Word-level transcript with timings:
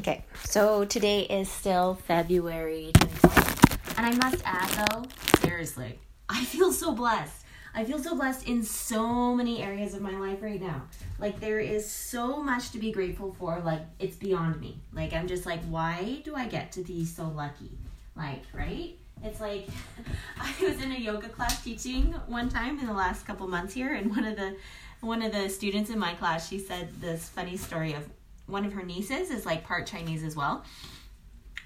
Okay, 0.00 0.24
so 0.42 0.84
today 0.84 1.20
is 1.20 1.48
still 1.48 1.94
February 1.94 2.90
26th. 2.94 3.96
And 3.96 4.06
I 4.06 4.14
must 4.16 4.42
add 4.44 4.68
though, 4.90 5.04
seriously, 5.38 5.98
I 6.28 6.44
feel 6.44 6.72
so 6.72 6.92
blessed. 6.92 7.44
I 7.76 7.84
feel 7.84 7.98
so 7.98 8.16
blessed 8.16 8.48
in 8.48 8.62
so 8.64 9.34
many 9.34 9.62
areas 9.62 9.94
of 9.94 10.00
my 10.00 10.16
life 10.18 10.42
right 10.42 10.60
now. 10.60 10.82
Like, 11.18 11.40
there 11.40 11.60
is 11.60 11.88
so 11.88 12.42
much 12.42 12.70
to 12.70 12.78
be 12.78 12.92
grateful 12.92 13.34
for. 13.38 13.60
Like, 13.60 13.82
it's 13.98 14.16
beyond 14.16 14.60
me. 14.60 14.78
Like, 14.92 15.12
I'm 15.12 15.26
just 15.26 15.46
like, 15.46 15.60
why 15.64 16.20
do 16.24 16.34
I 16.34 16.46
get 16.46 16.72
to 16.72 16.82
be 16.82 17.04
so 17.04 17.28
lucky? 17.28 17.70
Like, 18.16 18.42
right? 18.52 18.96
It's 19.22 19.40
like 19.40 19.68
I 20.40 20.52
was 20.60 20.82
in 20.82 20.90
a 20.90 20.98
yoga 20.98 21.28
class 21.28 21.62
teaching 21.62 22.14
one 22.26 22.48
time 22.48 22.80
in 22.80 22.86
the 22.86 22.92
last 22.92 23.26
couple 23.26 23.46
months 23.46 23.72
here, 23.72 23.94
and 23.94 24.10
one 24.10 24.24
of 24.24 24.36
the 24.36 24.56
one 25.00 25.22
of 25.22 25.32
the 25.32 25.48
students 25.48 25.90
in 25.90 25.98
my 25.98 26.14
class, 26.14 26.48
she 26.48 26.58
said 26.58 26.88
this 27.00 27.28
funny 27.28 27.56
story 27.56 27.92
of 27.92 28.08
one 28.46 28.64
of 28.64 28.72
her 28.72 28.82
nieces 28.82 29.30
is 29.30 29.46
like 29.46 29.64
part 29.64 29.86
Chinese 29.86 30.22
as 30.22 30.36
well. 30.36 30.64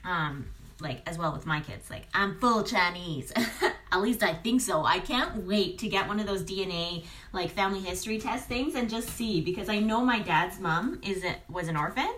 Um, 0.04 0.46
like 0.80 1.02
as 1.08 1.18
well 1.18 1.32
with 1.32 1.46
my 1.46 1.60
kids. 1.60 1.90
Like 1.90 2.06
I'm 2.14 2.38
full 2.38 2.62
Chinese. 2.62 3.32
At 3.92 4.00
least 4.00 4.22
I 4.22 4.34
think 4.34 4.60
so. 4.60 4.84
I 4.84 5.00
can't 5.00 5.44
wait 5.46 5.78
to 5.78 5.88
get 5.88 6.06
one 6.06 6.20
of 6.20 6.26
those 6.26 6.42
DNA 6.42 7.04
like 7.32 7.50
family 7.50 7.80
history 7.80 8.18
test 8.18 8.48
things 8.48 8.74
and 8.74 8.88
just 8.88 9.08
see 9.10 9.40
because 9.40 9.68
I 9.68 9.80
know 9.80 10.04
my 10.04 10.20
dad's 10.20 10.60
mom 10.60 11.00
is 11.02 11.24
was 11.48 11.68
an 11.68 11.76
orphan. 11.76 12.12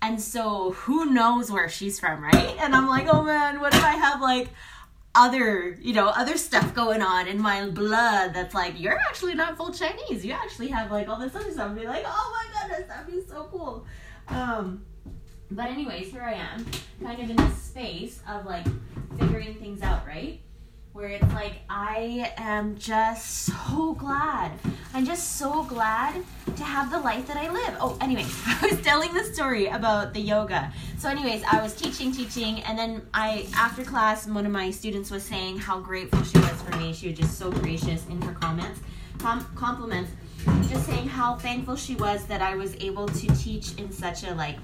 And 0.00 0.20
so 0.20 0.72
who 0.72 1.06
knows 1.06 1.50
where 1.50 1.68
she's 1.68 1.98
from, 1.98 2.22
right? 2.22 2.56
And 2.60 2.74
I'm 2.74 2.86
like, 2.86 3.08
"Oh 3.12 3.22
man, 3.22 3.60
what 3.60 3.74
if 3.74 3.82
I 3.82 3.96
have 3.96 4.20
like 4.20 4.48
other, 5.14 5.76
you 5.80 5.92
know, 5.92 6.08
other 6.08 6.36
stuff 6.36 6.74
going 6.74 7.02
on 7.02 7.26
in 7.26 7.40
my 7.40 7.68
blood 7.70 8.34
that's 8.34 8.54
like, 8.54 8.78
you're 8.78 8.98
actually 9.08 9.34
not 9.34 9.56
full 9.56 9.72
Chinese. 9.72 10.24
You 10.24 10.32
actually 10.32 10.68
have 10.68 10.90
like 10.92 11.08
all 11.08 11.18
this 11.18 11.34
other 11.34 11.50
stuff. 11.50 11.74
Be 11.74 11.86
like, 11.86 12.04
oh 12.06 12.32
my 12.32 12.68
goodness, 12.68 12.88
that'd 12.88 13.12
be 13.12 13.20
so 13.28 13.48
cool. 13.50 13.84
Um, 14.28 14.84
but 15.50 15.66
anyways, 15.66 16.10
here 16.10 16.22
I 16.22 16.34
am, 16.34 16.66
kind 17.02 17.22
of 17.22 17.30
in 17.30 17.36
this 17.36 17.62
space 17.62 18.20
of 18.28 18.44
like 18.46 18.66
figuring 19.18 19.54
things 19.54 19.82
out, 19.82 20.06
right? 20.06 20.40
where 20.98 21.10
it's 21.10 21.32
like 21.32 21.52
I 21.70 22.32
am 22.38 22.76
just 22.76 23.44
so 23.44 23.94
glad. 23.94 24.50
I'm 24.92 25.06
just 25.06 25.36
so 25.36 25.62
glad 25.62 26.24
to 26.56 26.64
have 26.64 26.90
the 26.90 26.98
life 26.98 27.24
that 27.28 27.36
I 27.36 27.48
live. 27.52 27.76
Oh, 27.80 27.96
anyways, 28.00 28.34
I 28.46 28.66
was 28.68 28.80
telling 28.82 29.14
the 29.14 29.22
story 29.22 29.66
about 29.66 30.12
the 30.12 30.20
yoga. 30.20 30.72
So, 30.98 31.08
anyways, 31.08 31.44
I 31.44 31.62
was 31.62 31.76
teaching, 31.76 32.10
teaching, 32.10 32.62
and 32.62 32.76
then 32.76 33.02
I, 33.14 33.46
after 33.54 33.84
class, 33.84 34.26
one 34.26 34.44
of 34.44 34.50
my 34.50 34.72
students 34.72 35.08
was 35.12 35.22
saying 35.22 35.58
how 35.58 35.78
grateful 35.78 36.20
she 36.24 36.38
was 36.38 36.60
for 36.62 36.76
me. 36.78 36.92
She 36.92 37.10
was 37.10 37.18
just 37.18 37.38
so 37.38 37.52
gracious 37.52 38.04
in 38.08 38.20
her 38.22 38.32
comments, 38.32 38.80
com- 39.18 39.46
compliments, 39.54 40.10
just 40.68 40.86
saying 40.86 41.08
how 41.08 41.36
thankful 41.36 41.76
she 41.76 41.94
was 41.96 42.24
that 42.26 42.42
I 42.42 42.54
was 42.54 42.74
able 42.76 43.06
to 43.06 43.26
teach 43.36 43.74
in 43.76 43.90
such 43.92 44.24
a 44.24 44.34
like 44.34 44.56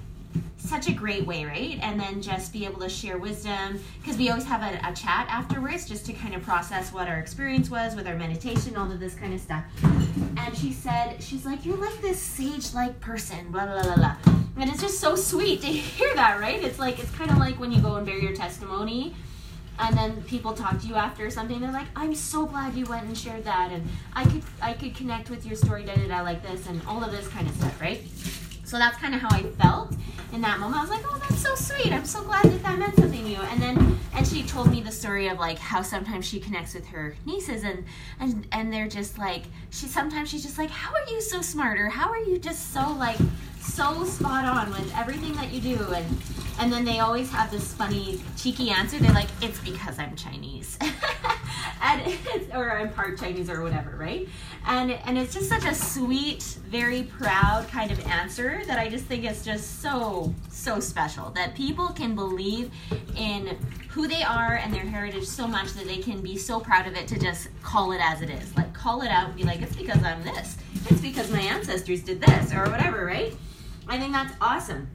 such 0.64 0.88
a 0.88 0.92
great 0.92 1.26
way, 1.26 1.44
right? 1.44 1.78
And 1.82 2.00
then 2.00 2.22
just 2.22 2.52
be 2.52 2.64
able 2.64 2.80
to 2.80 2.88
share 2.88 3.18
wisdom 3.18 3.78
because 4.00 4.16
we 4.16 4.30
always 4.30 4.46
have 4.46 4.62
a, 4.62 4.88
a, 4.88 4.94
chat 4.94 5.26
afterwards 5.28 5.86
just 5.86 6.06
to 6.06 6.14
kind 6.14 6.34
of 6.34 6.42
process 6.42 6.90
what 6.90 7.06
our 7.06 7.18
experience 7.18 7.70
was 7.70 7.94
with 7.94 8.08
our 8.08 8.16
meditation, 8.16 8.74
all 8.76 8.90
of 8.90 8.98
this 8.98 9.14
kind 9.14 9.34
of 9.34 9.40
stuff. 9.40 9.62
And 10.38 10.56
she 10.56 10.72
said, 10.72 11.22
she's 11.22 11.44
like, 11.44 11.66
you're 11.66 11.76
like 11.76 12.00
this 12.00 12.20
sage-like 12.20 12.98
person, 13.00 13.50
blah 13.50 13.66
blah 13.66 13.82
blah 13.82 13.96
blah. 13.96 14.16
And 14.56 14.70
it's 14.70 14.80
just 14.80 15.00
so 15.00 15.16
sweet 15.16 15.60
to 15.60 15.66
hear 15.66 16.14
that, 16.14 16.40
right? 16.40 16.62
It's 16.62 16.78
like 16.78 16.98
it's 16.98 17.10
kind 17.12 17.30
of 17.30 17.38
like 17.38 17.58
when 17.60 17.70
you 17.70 17.80
go 17.80 17.96
and 17.96 18.06
bear 18.06 18.18
your 18.18 18.34
testimony. 18.34 19.14
And 19.78 19.96
then 19.96 20.22
people 20.22 20.52
talk 20.52 20.80
to 20.80 20.86
you 20.86 20.94
after 20.94 21.28
something. 21.30 21.60
They're 21.60 21.72
like, 21.72 21.88
"I'm 21.96 22.14
so 22.14 22.46
glad 22.46 22.74
you 22.74 22.86
went 22.86 23.06
and 23.06 23.16
shared 23.16 23.44
that, 23.44 23.72
and 23.72 23.86
I 24.14 24.24
could 24.24 24.42
I 24.62 24.72
could 24.72 24.94
connect 24.94 25.30
with 25.30 25.44
your 25.44 25.56
story, 25.56 25.84
da 25.84 25.94
da 25.94 26.06
da, 26.06 26.22
like 26.22 26.42
this, 26.42 26.66
and 26.68 26.80
all 26.86 27.02
of 27.02 27.10
this 27.10 27.26
kind 27.28 27.48
of 27.48 27.54
stuff, 27.56 27.80
right?" 27.80 28.00
So 28.64 28.78
that's 28.78 28.96
kind 28.96 29.14
of 29.14 29.20
how 29.20 29.28
I 29.36 29.42
felt 29.42 29.94
in 30.32 30.40
that 30.40 30.58
moment. 30.58 30.78
I 30.78 30.80
was 30.80 30.90
like, 30.90 31.04
oh, 31.04 31.18
that's 31.18 31.40
so 31.40 31.54
sweet. 31.54 31.92
I'm 31.92 32.04
so 32.04 32.22
glad 32.22 32.44
that 32.44 32.62
that 32.62 32.78
meant 32.78 32.96
something 32.96 33.22
to 33.22 33.30
you. 33.30 33.36
And 33.36 33.62
then, 33.62 33.98
and 34.14 34.26
she 34.26 34.42
told 34.42 34.70
me 34.70 34.80
the 34.80 34.90
story 34.90 35.28
of 35.28 35.38
like 35.38 35.58
how 35.58 35.82
sometimes 35.82 36.26
she 36.26 36.40
connects 36.40 36.74
with 36.74 36.86
her 36.86 37.14
nieces 37.24 37.62
and, 37.62 37.84
and, 38.18 38.46
and 38.52 38.72
they're 38.72 38.88
just 38.88 39.18
like, 39.18 39.44
she, 39.70 39.86
sometimes 39.86 40.30
she's 40.30 40.42
just 40.42 40.58
like, 40.58 40.70
how 40.70 40.92
are 40.92 41.08
you 41.08 41.20
so 41.20 41.40
smart? 41.40 41.78
Or 41.78 41.88
how 41.88 42.08
are 42.08 42.18
you 42.18 42.38
just 42.38 42.72
so 42.72 42.92
like, 42.98 43.18
so 43.60 44.04
spot 44.04 44.44
on 44.44 44.70
with 44.70 44.92
everything 44.96 45.34
that 45.34 45.52
you 45.52 45.60
do. 45.60 45.92
And, 45.92 46.06
and 46.58 46.72
then 46.72 46.84
they 46.84 47.00
always 47.00 47.30
have 47.30 47.50
this 47.50 47.72
funny, 47.74 48.20
cheeky 48.36 48.70
answer. 48.70 48.98
They're 48.98 49.12
like, 49.12 49.28
it's 49.40 49.58
because 49.60 49.98
I'm 49.98 50.14
Chinese. 50.16 50.78
and 51.82 52.16
or 52.54 52.76
I'm 52.76 52.92
part 52.92 53.18
Chinese 53.18 53.50
or 53.50 53.62
whatever, 53.62 53.96
right? 53.96 54.28
And 54.66 54.92
and 54.92 55.18
it's 55.18 55.34
just 55.34 55.48
such 55.48 55.64
a 55.64 55.74
sweet, 55.74 56.42
very 56.68 57.02
proud 57.02 57.68
kind 57.68 57.90
of 57.90 58.04
answer 58.06 58.62
that 58.66 58.78
I 58.78 58.88
just 58.88 59.04
think 59.04 59.28
is 59.28 59.44
just 59.44 59.80
so 59.80 60.34
so 60.48 60.80
special 60.80 61.30
that 61.30 61.54
people 61.54 61.88
can 61.88 62.14
believe 62.14 62.70
in 63.16 63.56
who 63.88 64.08
they 64.08 64.22
are 64.22 64.54
and 64.56 64.72
their 64.72 64.84
heritage 64.84 65.26
so 65.26 65.46
much 65.46 65.72
that 65.74 65.86
they 65.86 65.98
can 65.98 66.20
be 66.20 66.36
so 66.36 66.58
proud 66.58 66.86
of 66.86 66.96
it 66.96 67.06
to 67.08 67.18
just 67.18 67.48
call 67.62 67.92
it 67.92 68.00
as 68.00 68.22
it 68.22 68.30
is. 68.30 68.56
Like 68.56 68.72
call 68.72 69.02
it 69.02 69.08
out 69.08 69.28
and 69.28 69.36
be 69.36 69.44
like, 69.44 69.60
it's 69.60 69.76
because 69.76 70.02
I'm 70.02 70.22
this. 70.22 70.56
It's 70.86 71.00
because 71.00 71.30
my 71.30 71.40
ancestors 71.40 72.02
did 72.02 72.20
this 72.20 72.52
or 72.52 72.70
whatever, 72.70 73.04
right? 73.04 73.34
I 73.86 73.98
think 73.98 74.12
that's 74.12 74.34
awesome. 74.40 74.88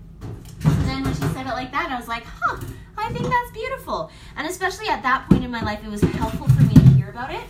Then 1.00 1.14
when 1.14 1.14
she 1.14 1.34
said 1.34 1.46
it 1.48 1.52
like 1.52 1.72
that, 1.72 1.92
I 1.92 1.98
was 1.98 2.10
like, 2.10 2.26
huh, 2.26 2.60
I 2.98 3.08
think 3.14 3.24
that's 3.24 3.52
beautiful. 3.54 4.12
And 4.36 4.46
especially 4.46 4.90
at 4.90 5.02
that 5.04 5.30
point 5.30 5.46
in 5.46 5.50
my 5.50 5.62
life, 5.62 5.82
it 5.82 5.90
was 5.90 6.02
helpful 6.02 6.50
for 6.50 6.62
me 6.64 6.74
to 6.74 6.88
hear 6.90 7.10
about 7.10 7.32
it. 7.34 7.44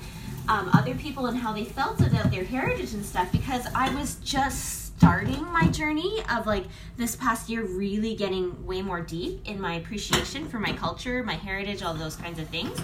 Um, 0.48 0.70
other 0.72 0.94
people 0.94 1.26
and 1.26 1.36
how 1.36 1.52
they 1.52 1.66
felt 1.66 2.00
about 2.00 2.30
their 2.30 2.44
heritage 2.44 2.94
and 2.94 3.04
stuff 3.04 3.32
because 3.32 3.66
I 3.74 3.92
was 3.96 4.18
just 4.18 4.96
starting 4.96 5.44
my 5.52 5.66
journey 5.70 6.22
of 6.30 6.46
like 6.46 6.66
this 6.96 7.16
past 7.16 7.50
year 7.50 7.64
really 7.64 8.14
getting 8.14 8.68
way 8.68 8.84
more 8.84 9.02
deep 9.02 9.42
in 9.50 9.60
my 9.60 9.76
appreciation 9.76 10.48
for 10.48 10.60
my 10.60 10.74
culture, 10.74 11.24
my 11.24 11.34
heritage, 11.34 11.82
all 11.82 11.96
those 11.96 12.18
kinds 12.18 12.38
of 12.38 12.48
things. 12.50 12.80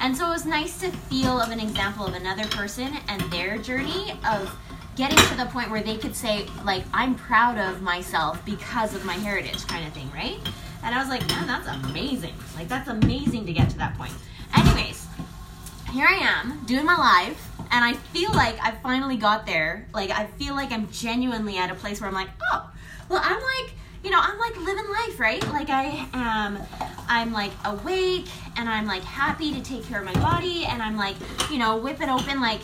And 0.00 0.16
so 0.16 0.28
it 0.28 0.30
was 0.30 0.46
nice 0.46 0.80
to 0.80 0.90
feel 0.90 1.38
of 1.38 1.50
an 1.50 1.60
example 1.60 2.06
of 2.06 2.14
another 2.14 2.46
person 2.46 2.96
and 3.08 3.20
their 3.30 3.58
journey 3.58 4.12
of 4.26 4.50
getting 4.96 5.18
to 5.18 5.36
the 5.36 5.46
point 5.46 5.70
where 5.70 5.82
they 5.82 5.96
could 5.96 6.16
say 6.16 6.46
like 6.64 6.82
i'm 6.94 7.14
proud 7.14 7.58
of 7.58 7.82
myself 7.82 8.42
because 8.44 8.94
of 8.94 9.04
my 9.04 9.14
heritage 9.14 9.66
kind 9.66 9.86
of 9.86 9.92
thing 9.92 10.10
right? 10.12 10.38
And 10.82 10.94
i 10.94 10.98
was 10.98 11.08
like 11.08 11.26
man 11.28 11.46
that's 11.46 11.68
amazing. 11.68 12.34
Like 12.56 12.68
that's 12.68 12.88
amazing 12.88 13.46
to 13.46 13.52
get 13.52 13.68
to 13.70 13.78
that 13.78 13.96
point. 13.96 14.12
Anyways 14.54 15.06
here 15.92 16.06
i 16.08 16.14
am 16.14 16.64
doing 16.66 16.84
my 16.84 16.96
life 16.96 17.50
and 17.70 17.84
i 17.84 17.92
feel 17.92 18.32
like 18.32 18.58
i 18.62 18.70
finally 18.70 19.16
got 19.16 19.46
there. 19.46 19.86
Like 19.92 20.10
i 20.10 20.26
feel 20.26 20.54
like 20.54 20.72
i'm 20.72 20.90
genuinely 20.90 21.58
at 21.58 21.70
a 21.70 21.74
place 21.74 22.00
where 22.00 22.08
i'm 22.08 22.14
like 22.14 22.30
oh 22.50 22.70
well 23.08 23.20
i'm 23.22 23.40
like 23.40 23.74
you 24.06 24.12
know 24.12 24.20
i'm 24.20 24.38
like 24.38 24.56
living 24.60 24.88
life 24.88 25.20
right 25.20 25.46
like 25.48 25.68
i 25.68 26.08
am 26.14 26.58
i'm 27.08 27.32
like 27.32 27.52
awake 27.66 28.26
and 28.56 28.68
i'm 28.68 28.86
like 28.86 29.02
happy 29.02 29.52
to 29.52 29.60
take 29.60 29.84
care 29.84 29.98
of 29.98 30.06
my 30.06 30.14
body 30.14 30.64
and 30.64 30.80
i'm 30.80 30.96
like 30.96 31.16
you 31.50 31.58
know 31.58 31.76
whip 31.76 32.00
it 32.00 32.08
open 32.08 32.40
like 32.40 32.60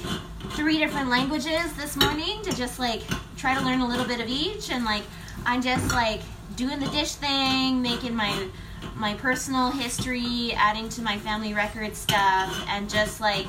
three 0.53 0.79
different 0.79 1.11
languages 1.11 1.73
this 1.75 1.97
morning 1.97 2.41
to 2.43 2.57
just 2.57 2.79
like 2.79 3.03
try 3.37 3.55
to 3.59 3.65
learn 3.65 3.81
a 3.81 3.87
little 3.87 4.07
bit 4.07 4.21
of 4.21 4.29
each 4.29 4.71
and 4.71 4.85
like 4.85 5.03
I'm 5.45 5.63
just 5.63 5.93
like 5.93 6.21
doing 6.57 6.79
the 6.79 6.89
dish 6.89 7.15
thing, 7.15 7.83
making 7.83 8.15
my 8.15 8.49
my 8.97 9.15
personal 9.15 9.71
history, 9.71 10.53
adding 10.57 10.89
to 10.91 11.03
my 11.03 11.19
family 11.19 11.55
record 11.55 11.97
stuff 11.97 12.65
and 12.69 12.89
just 12.89 13.21
like 13.21 13.47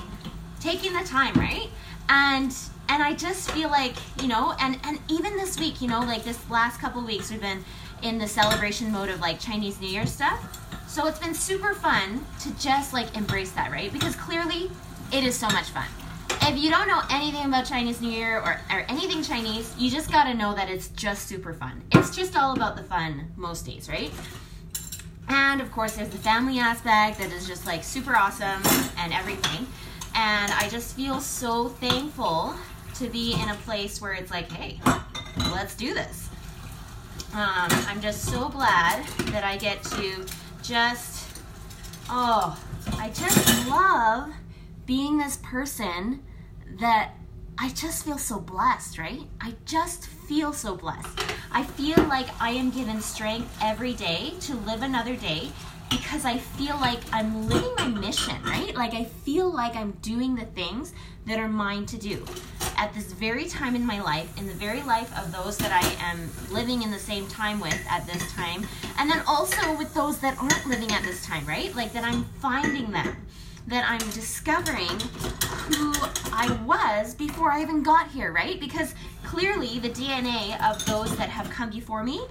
taking 0.60 0.94
the 0.94 1.04
time, 1.04 1.34
right? 1.36 1.70
And 2.10 2.56
and 2.90 3.02
I 3.02 3.14
just 3.14 3.52
feel 3.52 3.70
like, 3.70 3.96
you 4.22 4.28
know, 4.28 4.54
and 4.60 4.80
and 4.84 5.00
even 5.10 5.36
this 5.38 5.60
week, 5.60 5.82
you 5.82 5.88
know, 5.88 6.00
like 6.00 6.24
this 6.24 6.50
last 6.50 6.80
couple 6.80 7.04
weeks 7.04 7.32
we've 7.32 7.42
been 7.42 7.64
in 8.04 8.18
the 8.18 8.28
celebration 8.28 8.92
mode 8.92 9.10
of 9.10 9.20
like 9.20 9.40
Chinese 9.40 9.80
New 9.80 9.88
Year 9.88 10.06
stuff. 10.06 10.60
So 10.88 11.08
it's 11.08 11.20
been 11.20 11.34
super 11.34 11.74
fun 11.74 12.26
to 12.42 12.52
just 12.60 12.94
like 12.94 13.16
embrace 13.18 13.52
that, 13.52 13.72
right? 13.72 13.92
Because 13.92 14.16
clearly 14.16 14.70
it 15.12 15.24
is 15.24 15.36
so 15.36 15.48
much 15.48 15.70
fun 15.70 15.88
if 16.48 16.58
you 16.58 16.70
don't 16.70 16.88
know 16.88 17.02
anything 17.10 17.46
about 17.46 17.66
Chinese 17.66 18.02
New 18.02 18.10
Year 18.10 18.38
or, 18.40 18.60
or 18.72 18.86
anything 18.90 19.24
Chinese, 19.24 19.74
you 19.78 19.90
just 19.90 20.12
gotta 20.12 20.34
know 20.34 20.54
that 20.54 20.70
it's 20.70 20.90
just 20.90 21.28
super 21.28 21.54
fun. 21.54 21.82
It's 21.92 22.16
just 22.16 22.36
all 22.36 22.54
about 22.54 22.76
the 22.76 22.84
fun 22.84 23.32
most 23.38 23.66
days, 23.66 23.88
right? 23.88 24.12
And 25.30 25.62
of 25.62 25.72
course, 25.72 25.96
there's 25.96 26.10
the 26.10 26.18
family 26.18 26.60
aspect 26.60 27.20
that 27.20 27.32
is 27.32 27.48
just 27.48 27.66
like 27.66 27.84
super 27.84 28.16
awesome 28.16 28.62
and 28.98 29.14
everything. 29.14 29.66
And 30.16 30.52
I 30.52 30.68
just 30.70 30.96
feel 30.96 31.20
so 31.22 31.70
thankful 31.70 32.54
to 32.96 33.10
be 33.10 33.34
in 33.42 33.50
a 33.50 33.56
place 33.56 34.02
where 34.02 34.14
it's 34.14 34.30
like, 34.30 34.52
hey, 34.52 34.80
let's 35.52 35.76
do 35.76 35.94
this. 35.94 36.30
Um, 37.34 37.68
I'm 37.88 38.00
just 38.00 38.26
so 38.26 38.48
glad 38.48 39.04
that 39.32 39.44
I 39.44 39.58
get 39.58 39.82
to 39.86 40.24
just, 40.62 41.42
oh, 42.08 42.62
I 43.00 43.10
just 43.10 43.68
love 43.68 44.30
being 44.86 45.18
this 45.18 45.38
person 45.42 46.22
that 46.80 47.14
I 47.58 47.70
just 47.70 48.06
feel 48.06 48.20
so 48.20 48.40
blessed, 48.40 49.00
right? 49.00 49.22
I 49.42 49.56
just 49.66 50.06
feel 50.06 50.54
so 50.54 50.76
blessed. 50.76 51.24
I 51.52 51.64
feel 51.64 51.98
like 52.04 52.28
I 52.40 52.52
am 52.52 52.70
given 52.70 53.02
strength 53.02 53.58
every 53.60 53.94
day 53.94 54.34
to 54.42 54.54
live 54.54 54.84
another 54.84 55.16
day 55.16 55.50
because 55.90 56.26
I 56.26 56.38
feel 56.38 56.76
like 56.78 57.00
I'm 57.12 57.48
living 57.48 57.74
my 57.78 57.88
mission, 57.88 58.36
right? 58.44 58.76
Like 58.76 58.94
I 58.94 59.06
feel 59.06 59.54
like 59.54 59.76
I'm 59.76 59.92
doing 60.02 60.36
the 60.36 60.46
things 60.46 60.94
that 61.26 61.40
are 61.40 61.48
mine 61.48 61.86
to 61.88 61.98
do 61.98 62.26
at 62.78 62.94
this 62.94 63.14
very 63.14 63.46
time 63.46 63.76
in 63.76 63.86
my 63.86 64.02
life, 64.02 64.38
in 64.38 64.48
the 64.48 64.54
very 64.54 64.82
life 64.82 65.16
of 65.18 65.32
those 65.32 65.58
that 65.58 65.72
I 65.72 65.86
am 66.04 66.30
living 66.52 66.82
in 66.84 66.92
the 66.92 67.00
same 67.00 67.28
time 67.28 67.60
with 67.60 67.80
at 67.90 68.06
this 68.08 68.32
time, 68.34 68.66
and 68.98 69.10
then 69.10 69.22
also 69.28 69.78
with 69.78 69.94
those 69.94 70.20
that 70.20 70.38
aren't 70.40 70.66
living 70.68 70.92
at 70.92 71.04
this 71.04 71.26
time, 71.26 71.46
right? 71.46 71.74
Like 71.76 71.94
that 71.94 72.04
I'm 72.04 72.24
finding 72.42 72.92
them, 72.92 73.16
that 73.68 73.86
I'm 73.90 74.10
discovering 74.12 75.00
who 75.68 75.94
I 76.32 76.58
was 76.66 77.16
before 77.16 77.52
I 77.52 77.62
even 77.62 77.84
got 77.84 78.10
here, 78.10 78.32
right? 78.32 78.60
Because 78.60 78.94
clearly 79.24 79.80
the 79.80 79.90
DNA 79.90 80.60
of 80.70 80.86
those 80.86 81.16
that 81.18 81.30
have 81.30 81.50
come 81.50 81.70
before 81.70 82.04
me 82.04 82.22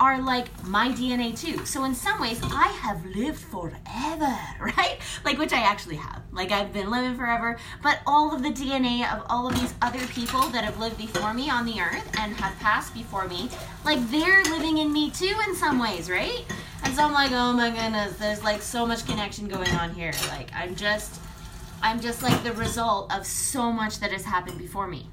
are 0.00 0.20
like 0.20 0.46
my 0.66 0.88
DNA 0.88 1.38
too. 1.38 1.64
So 1.66 1.84
in 1.84 1.94
some 1.94 2.20
ways, 2.20 2.40
I 2.42 2.68
have 2.80 3.04
lived 3.04 3.38
forever, 3.38 4.38
right? 4.60 4.98
Like, 5.24 5.38
which 5.38 5.52
I 5.52 5.60
actually 5.60 5.96
have. 5.96 6.22
Like, 6.32 6.50
I've 6.50 6.72
been 6.72 6.90
living 6.90 7.16
forever, 7.16 7.58
but 7.82 8.00
all 8.06 8.34
of 8.34 8.42
the 8.42 8.48
DNA 8.48 9.10
of 9.12 9.24
all 9.28 9.46
of 9.46 9.60
these 9.60 9.74
other 9.82 10.04
people 10.06 10.40
that 10.48 10.64
have 10.64 10.78
lived 10.78 10.96
before 10.96 11.34
me 11.34 11.50
on 11.50 11.66
the 11.66 11.80
earth 11.80 12.10
and 12.18 12.34
have 12.36 12.58
passed 12.60 12.94
before 12.94 13.28
me, 13.28 13.50
like, 13.84 13.98
they're 14.10 14.42
living 14.44 14.78
in 14.78 14.92
me 14.92 15.10
too 15.10 15.34
in 15.46 15.54
some 15.54 15.78
ways, 15.78 16.08
right? 16.10 16.44
And 16.82 16.94
so 16.94 17.04
I'm 17.04 17.12
like, 17.12 17.30
oh 17.32 17.52
my 17.52 17.70
goodness, 17.70 18.16
there's 18.16 18.42
like 18.42 18.62
so 18.62 18.86
much 18.86 19.06
connection 19.06 19.48
going 19.48 19.70
on 19.70 19.94
here. 19.94 20.12
Like, 20.28 20.50
I'm 20.54 20.74
just, 20.74 21.20
I'm 21.82 22.00
just 22.00 22.22
like 22.22 22.42
the 22.42 22.52
result 22.52 23.14
of 23.14 23.26
so 23.26 23.70
much 23.72 24.00
that 24.00 24.12
has 24.12 24.24
happened 24.24 24.58
before 24.58 24.86
me. 24.86 25.06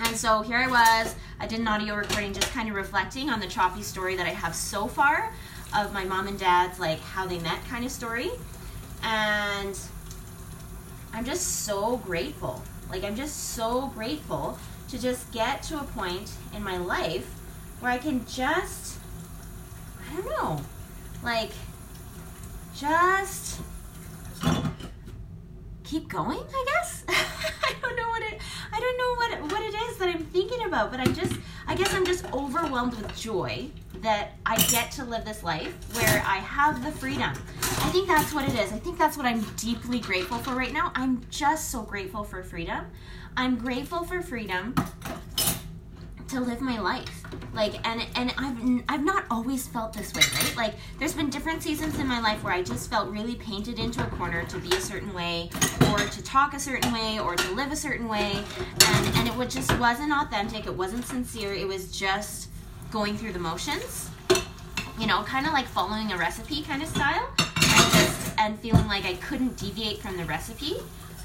And 0.00 0.16
so 0.16 0.42
here 0.42 0.58
I 0.58 0.66
was, 0.66 1.14
I 1.38 1.46
did 1.46 1.60
an 1.60 1.68
audio 1.68 1.94
recording 1.94 2.32
just 2.32 2.50
kind 2.52 2.68
of 2.68 2.74
reflecting 2.74 3.30
on 3.30 3.40
the 3.40 3.46
choppy 3.46 3.82
story 3.82 4.16
that 4.16 4.26
I 4.26 4.30
have 4.30 4.54
so 4.54 4.86
far 4.86 5.32
of 5.76 5.92
my 5.92 6.04
mom 6.04 6.28
and 6.28 6.38
dad's 6.38 6.78
like 6.78 7.00
how 7.00 7.26
they 7.26 7.38
met 7.40 7.64
kind 7.68 7.84
of 7.84 7.90
story. 7.90 8.30
And 9.02 9.78
I'm 11.12 11.24
just 11.24 11.64
so 11.64 11.98
grateful. 11.98 12.62
Like 12.90 13.04
I'm 13.04 13.16
just 13.16 13.54
so 13.54 13.88
grateful 13.88 14.58
to 14.88 15.00
just 15.00 15.32
get 15.32 15.62
to 15.64 15.80
a 15.80 15.84
point 15.84 16.32
in 16.54 16.62
my 16.62 16.76
life 16.76 17.26
where 17.80 17.92
I 17.92 17.98
can 17.98 18.26
just 18.26 18.98
I 20.10 20.16
don't 20.16 20.26
know, 20.26 20.60
like 21.24 21.50
just 22.76 23.60
keep 25.84 26.08
going, 26.08 26.38
I 26.38 26.64
guess. 26.74 27.04
I 27.08 27.74
don't 27.80 27.96
know 27.96 28.08
what 28.08 28.22
it 28.22 28.40
I 28.72 28.80
don't 28.80 28.98
know 28.98 29.14
what 29.14 29.52
what 29.52 29.62
it 29.62 29.74
is 29.90 29.96
that 29.98 30.08
I'm 30.08 30.24
thinking 30.26 30.64
about, 30.66 30.90
but 30.90 31.00
I 31.00 31.06
just 31.06 31.34
I 31.66 31.74
guess 31.74 31.94
I'm 31.94 32.04
just 32.04 32.30
overwhelmed 32.32 32.94
with 32.94 33.16
joy 33.16 33.68
that 34.02 34.32
I 34.44 34.56
get 34.70 34.90
to 34.92 35.04
live 35.04 35.24
this 35.24 35.42
life 35.42 35.74
where 35.94 36.22
I 36.26 36.36
have 36.36 36.84
the 36.84 36.92
freedom. 36.92 37.32
I 37.60 37.90
think 37.90 38.06
that's 38.06 38.34
what 38.34 38.46
it 38.46 38.54
is. 38.54 38.72
I 38.72 38.78
think 38.78 38.98
that's 38.98 39.16
what 39.16 39.24
I'm 39.24 39.40
deeply 39.56 40.00
grateful 40.00 40.38
for 40.38 40.54
right 40.54 40.72
now. 40.72 40.92
I'm 40.94 41.22
just 41.30 41.70
so 41.70 41.82
grateful 41.82 42.24
for 42.24 42.42
freedom. 42.42 42.84
I'm 43.36 43.56
grateful 43.56 44.04
for 44.04 44.20
freedom 44.20 44.74
to 46.34 46.40
live 46.40 46.60
my 46.60 46.80
life. 46.80 47.22
Like 47.52 47.86
and 47.86 48.04
and 48.16 48.34
I've 48.36 48.82
I've 48.88 49.04
not 49.04 49.24
always 49.30 49.68
felt 49.68 49.92
this 49.92 50.12
way 50.14 50.22
right? 50.34 50.56
Like 50.56 50.74
there's 50.98 51.14
been 51.14 51.30
different 51.30 51.62
seasons 51.62 51.98
in 52.00 52.08
my 52.08 52.20
life 52.20 52.42
where 52.42 52.52
I 52.52 52.62
just 52.62 52.90
felt 52.90 53.08
really 53.08 53.36
painted 53.36 53.78
into 53.78 54.04
a 54.04 54.08
corner 54.08 54.44
to 54.44 54.58
be 54.58 54.74
a 54.74 54.80
certain 54.80 55.14
way 55.14 55.48
or 55.92 55.98
to 55.98 56.22
talk 56.24 56.52
a 56.54 56.58
certain 56.58 56.92
way 56.92 57.20
or 57.20 57.36
to 57.36 57.54
live 57.54 57.70
a 57.70 57.76
certain 57.76 58.08
way. 58.08 58.42
And 58.86 59.16
and 59.16 59.28
it 59.28 59.50
just 59.50 59.78
wasn't 59.78 60.12
authentic. 60.12 60.66
It 60.66 60.74
wasn't 60.74 61.04
sincere. 61.04 61.54
It 61.54 61.68
was 61.68 61.96
just 61.96 62.48
going 62.90 63.16
through 63.16 63.32
the 63.32 63.38
motions 63.38 64.10
you 64.98 65.06
know 65.08 65.22
kind 65.24 65.46
of 65.46 65.52
like 65.52 65.66
following 65.66 66.12
a 66.12 66.16
recipe 66.16 66.62
kind 66.62 66.80
of 66.80 66.88
style 66.88 67.28
and 67.38 67.92
just 67.92 68.38
and 68.38 68.58
feeling 68.60 68.86
like 68.86 69.04
I 69.04 69.14
couldn't 69.14 69.56
deviate 69.56 69.98
from 69.98 70.16
the 70.16 70.24
recipe 70.24 70.76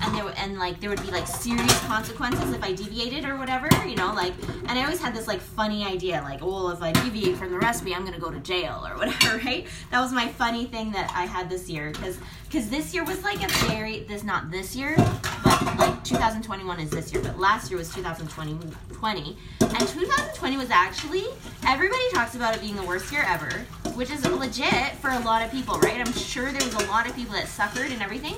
and 0.01 0.15
there 0.15 0.33
and 0.37 0.57
like 0.57 0.79
there 0.79 0.89
would 0.89 1.01
be 1.01 1.11
like 1.11 1.27
serious 1.27 1.79
consequences 1.85 2.51
if 2.51 2.63
I 2.63 2.73
deviated 2.73 3.25
or 3.25 3.37
whatever, 3.37 3.69
you 3.87 3.95
know, 3.95 4.13
like 4.13 4.33
and 4.67 4.71
I 4.71 4.83
always 4.83 5.01
had 5.01 5.15
this 5.15 5.27
like 5.27 5.39
funny 5.39 5.85
idea, 5.85 6.21
like, 6.21 6.41
oh, 6.41 6.47
well, 6.47 6.69
if 6.69 6.81
I 6.81 6.91
deviate 6.91 7.37
from 7.37 7.51
the 7.51 7.59
recipe, 7.59 7.93
I'm 7.93 8.05
gonna 8.05 8.19
go 8.19 8.31
to 8.31 8.39
jail 8.39 8.85
or 8.87 8.97
whatever, 8.97 9.37
right? 9.45 9.67
That 9.91 9.99
was 9.99 10.11
my 10.11 10.27
funny 10.27 10.65
thing 10.65 10.91
that 10.91 11.11
I 11.15 11.25
had 11.25 11.49
this 11.49 11.69
year 11.69 11.91
because 11.91 12.17
because 12.45 12.69
this 12.69 12.93
year 12.93 13.03
was 13.03 13.23
like 13.23 13.43
a 13.43 13.47
very 13.67 14.01
this 14.01 14.23
not 14.23 14.49
this 14.51 14.75
year, 14.75 14.95
but 15.43 15.77
like 15.77 16.03
2021 16.03 16.79
is 16.79 16.89
this 16.89 17.13
year, 17.13 17.21
but 17.21 17.37
last 17.37 17.69
year 17.69 17.77
was 17.77 17.93
2020 17.93 18.57
20, 18.91 19.37
and 19.61 19.79
2020 19.79 20.57
was 20.57 20.69
actually 20.69 21.25
everybody 21.65 22.09
talks 22.11 22.35
about 22.35 22.55
it 22.55 22.61
being 22.61 22.75
the 22.75 22.83
worst 22.83 23.11
year 23.11 23.23
ever, 23.27 23.49
which 23.95 24.09
is 24.11 24.25
legit 24.25 24.93
for 24.95 25.11
a 25.11 25.19
lot 25.19 25.43
of 25.43 25.51
people, 25.51 25.79
right? 25.79 25.99
I'm 25.99 26.13
sure 26.13 26.51
there 26.51 26.65
was 26.65 26.73
a 26.75 26.87
lot 26.87 27.07
of 27.07 27.15
people 27.15 27.33
that 27.33 27.47
suffered 27.47 27.91
and 27.91 28.01
everything. 28.01 28.35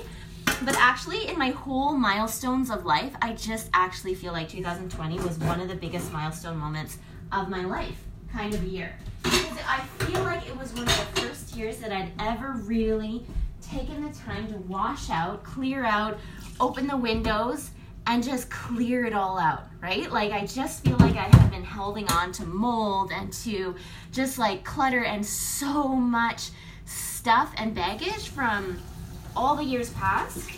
But 0.64 0.76
actually, 0.78 1.28
in 1.28 1.38
my 1.38 1.50
whole 1.50 1.92
milestones 1.92 2.70
of 2.70 2.84
life, 2.84 3.14
I 3.20 3.32
just 3.32 3.68
actually 3.74 4.14
feel 4.14 4.32
like 4.32 4.48
2020 4.48 5.18
was 5.20 5.38
one 5.38 5.60
of 5.60 5.68
the 5.68 5.74
biggest 5.74 6.12
milestone 6.12 6.56
moments 6.56 6.98
of 7.32 7.48
my 7.48 7.64
life, 7.64 8.04
kind 8.32 8.54
of 8.54 8.62
year. 8.64 8.96
Because 9.22 9.58
I 9.66 9.80
feel 10.04 10.22
like 10.22 10.46
it 10.46 10.56
was 10.56 10.72
one 10.72 10.82
of 10.82 11.14
the 11.14 11.20
first 11.20 11.56
years 11.56 11.78
that 11.78 11.92
I'd 11.92 12.12
ever 12.18 12.52
really 12.64 13.24
taken 13.60 14.02
the 14.02 14.12
time 14.12 14.46
to 14.52 14.58
wash 14.58 15.10
out, 15.10 15.42
clear 15.42 15.84
out, 15.84 16.18
open 16.60 16.86
the 16.86 16.96
windows, 16.96 17.70
and 18.06 18.22
just 18.22 18.50
clear 18.50 19.04
it 19.04 19.14
all 19.14 19.38
out, 19.38 19.64
right? 19.80 20.10
Like 20.10 20.32
I 20.32 20.46
just 20.46 20.84
feel 20.84 20.96
like 20.98 21.16
I 21.16 21.24
have 21.36 21.50
been 21.50 21.64
holding 21.64 22.10
on 22.10 22.32
to 22.32 22.44
mold 22.44 23.12
and 23.12 23.32
to 23.44 23.76
just 24.12 24.38
like 24.38 24.64
clutter 24.64 25.04
and 25.04 25.24
so 25.24 25.88
much 25.88 26.50
stuff 26.84 27.52
and 27.56 27.74
baggage 27.74 28.28
from 28.28 28.78
all 29.36 29.56
the 29.56 29.64
years 29.64 29.90
past, 29.90 30.50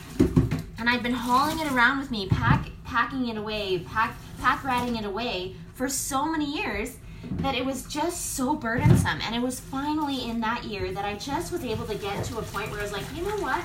and 0.79 0.88
I'd 0.88 1.03
been 1.03 1.12
hauling 1.12 1.61
it 1.61 1.71
around 1.73 1.99
with 1.99 2.11
me, 2.11 2.29
pack, 2.29 2.69
packing 2.85 3.29
it 3.29 3.37
away, 3.37 3.81
pack, 3.81 4.17
pack 4.41 4.65
ratting 4.65 4.97
it 4.97 5.05
away 5.05 5.55
for 5.75 5.88
so 5.88 6.26
many 6.26 6.56
years 6.56 6.97
that 7.32 7.55
it 7.55 7.65
was 7.65 7.85
just 7.87 8.35
so 8.35 8.55
burdensome. 8.55 9.21
And 9.23 9.35
it 9.35 9.41
was 9.41 9.61
finally 9.61 10.29
in 10.29 10.41
that 10.41 10.65
year 10.65 10.93
that 10.93 11.05
I 11.05 11.15
just 11.15 11.53
was 11.53 11.65
able 11.65 11.87
to 11.87 11.94
get 11.94 12.25
to 12.26 12.38
a 12.38 12.43
point 12.43 12.71
where 12.71 12.81
I 12.81 12.82
was 12.82 12.93
like, 12.93 13.05
you 13.15 13.23
know 13.23 13.37
what? 13.38 13.62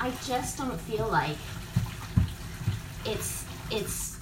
I 0.00 0.10
just 0.26 0.58
don't 0.58 0.78
feel 0.80 1.08
like 1.08 1.36
it's 3.04 3.44
it's 3.70 4.18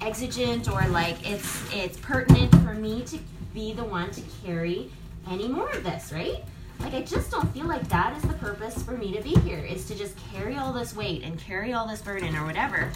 exigent 0.00 0.68
or 0.70 0.86
like 0.88 1.16
it's 1.28 1.62
it's 1.72 1.98
pertinent 1.98 2.52
for 2.56 2.74
me 2.74 3.02
to 3.02 3.18
be 3.54 3.72
the 3.72 3.84
one 3.84 4.10
to 4.10 4.20
carry 4.44 4.90
any 5.28 5.48
more 5.48 5.70
of 5.70 5.82
this, 5.82 6.12
right? 6.12 6.44
Like, 6.80 6.94
I 6.94 7.02
just 7.02 7.30
don't 7.30 7.52
feel 7.52 7.66
like 7.66 7.88
that 7.88 8.16
is 8.16 8.22
the 8.22 8.34
purpose 8.34 8.82
for 8.82 8.92
me 8.92 9.12
to 9.12 9.22
be 9.22 9.34
here, 9.40 9.58
is 9.58 9.86
to 9.86 9.94
just 9.94 10.14
carry 10.32 10.56
all 10.56 10.72
this 10.72 10.94
weight 10.94 11.22
and 11.22 11.38
carry 11.38 11.72
all 11.72 11.86
this 11.86 12.02
burden 12.02 12.36
or 12.36 12.44
whatever. 12.44 12.90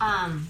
Um, 0.00 0.48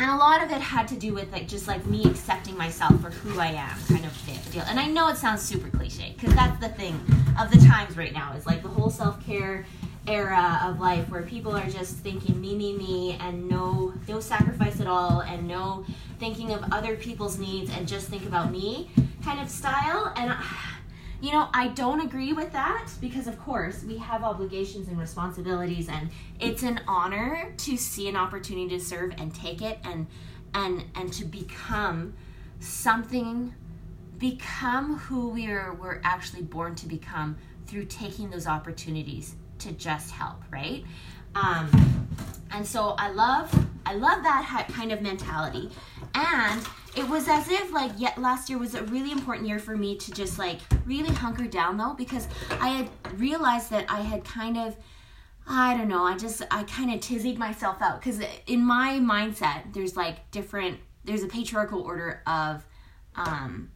and 0.00 0.10
a 0.10 0.16
lot 0.16 0.42
of 0.42 0.50
it 0.50 0.60
had 0.60 0.86
to 0.88 0.96
do 0.96 1.12
with 1.12 1.30
like 1.32 1.48
just 1.48 1.66
like 1.66 1.84
me 1.86 2.04
accepting 2.04 2.56
myself 2.56 3.00
for 3.00 3.10
who 3.10 3.40
I 3.40 3.48
am, 3.48 3.76
kind 3.88 4.04
of 4.04 4.18
deal. 4.52 4.62
And 4.66 4.78
I 4.78 4.86
know 4.86 5.08
it 5.08 5.16
sounds 5.16 5.42
super 5.42 5.68
cliche 5.76 6.14
because 6.16 6.34
that's 6.34 6.58
the 6.60 6.68
thing 6.68 6.94
of 7.38 7.50
the 7.50 7.58
times 7.66 7.96
right 7.96 8.12
now 8.12 8.34
is 8.34 8.46
like 8.46 8.62
the 8.62 8.68
whole 8.68 8.90
self 8.90 9.24
care 9.24 9.66
era 10.06 10.60
of 10.64 10.80
life 10.80 11.08
where 11.10 11.22
people 11.22 11.54
are 11.54 11.68
just 11.68 11.96
thinking 11.96 12.40
me, 12.40 12.54
me, 12.54 12.74
me, 12.76 13.18
and 13.20 13.48
no, 13.48 13.92
no 14.08 14.20
sacrifice 14.20 14.80
at 14.80 14.86
all, 14.86 15.20
and 15.20 15.46
no 15.46 15.84
thinking 16.18 16.52
of 16.52 16.64
other 16.72 16.96
people's 16.96 17.38
needs 17.38 17.70
and 17.70 17.86
just 17.86 18.08
think 18.08 18.24
about 18.24 18.50
me 18.50 18.90
kind 19.24 19.40
of 19.40 19.48
style. 19.50 20.12
And 20.16 20.34
you 21.20 21.32
know, 21.32 21.48
I 21.52 21.68
don't 21.68 22.00
agree 22.00 22.32
with 22.32 22.52
that 22.52 22.88
because, 23.00 23.26
of 23.26 23.38
course, 23.40 23.82
we 23.82 23.98
have 23.98 24.22
obligations 24.22 24.88
and 24.88 24.98
responsibilities, 24.98 25.88
and 25.88 26.10
it's 26.38 26.62
an 26.62 26.80
honor 26.86 27.52
to 27.58 27.76
see 27.76 28.08
an 28.08 28.16
opportunity 28.16 28.68
to 28.78 28.80
serve 28.84 29.12
and 29.18 29.34
take 29.34 29.60
it 29.62 29.78
and 29.82 30.06
and 30.54 30.84
and 30.94 31.12
to 31.14 31.24
become 31.24 32.14
something, 32.60 33.52
become 34.18 34.98
who 34.98 35.30
we 35.30 35.46
are 35.48 35.74
we're 35.74 36.00
actually 36.04 36.42
born 36.42 36.74
to 36.76 36.86
become 36.86 37.36
through 37.66 37.84
taking 37.84 38.30
those 38.30 38.46
opportunities 38.46 39.34
to 39.58 39.72
just 39.72 40.12
help, 40.12 40.42
right? 40.50 40.84
Um, 41.34 41.68
and 42.52 42.64
so 42.64 42.94
I 42.96 43.10
love 43.10 43.52
I 43.84 43.94
love 43.94 44.22
that 44.22 44.68
kind 44.72 44.92
of 44.92 45.02
mentality, 45.02 45.70
and 46.14 46.62
it 46.96 47.08
was 47.08 47.28
as 47.28 47.48
if 47.48 47.72
like 47.72 47.92
yet 47.96 48.18
last 48.18 48.48
year 48.48 48.58
was 48.58 48.74
a 48.74 48.82
really 48.84 49.12
important 49.12 49.46
year 49.46 49.58
for 49.58 49.76
me 49.76 49.96
to 49.96 50.12
just 50.12 50.38
like 50.38 50.60
really 50.86 51.12
hunker 51.12 51.46
down 51.46 51.76
though 51.76 51.94
because 51.94 52.28
I 52.60 52.68
had 52.68 52.88
realized 53.18 53.70
that 53.70 53.90
I 53.90 54.00
had 54.00 54.24
kind 54.24 54.56
of 54.56 54.76
I 55.46 55.76
don't 55.76 55.88
know, 55.88 56.04
I 56.04 56.16
just 56.16 56.42
I 56.50 56.64
kind 56.64 56.92
of 56.92 57.00
tizzied 57.00 57.38
myself 57.38 57.80
out 57.80 58.00
cuz 58.02 58.20
in 58.46 58.64
my 58.64 58.98
mindset 59.00 59.72
there's 59.72 59.96
like 59.96 60.30
different 60.30 60.80
there's 61.04 61.22
a 61.22 61.28
patriarchal 61.28 61.80
order 61.82 62.22
of 62.26 62.66
um 63.16 63.70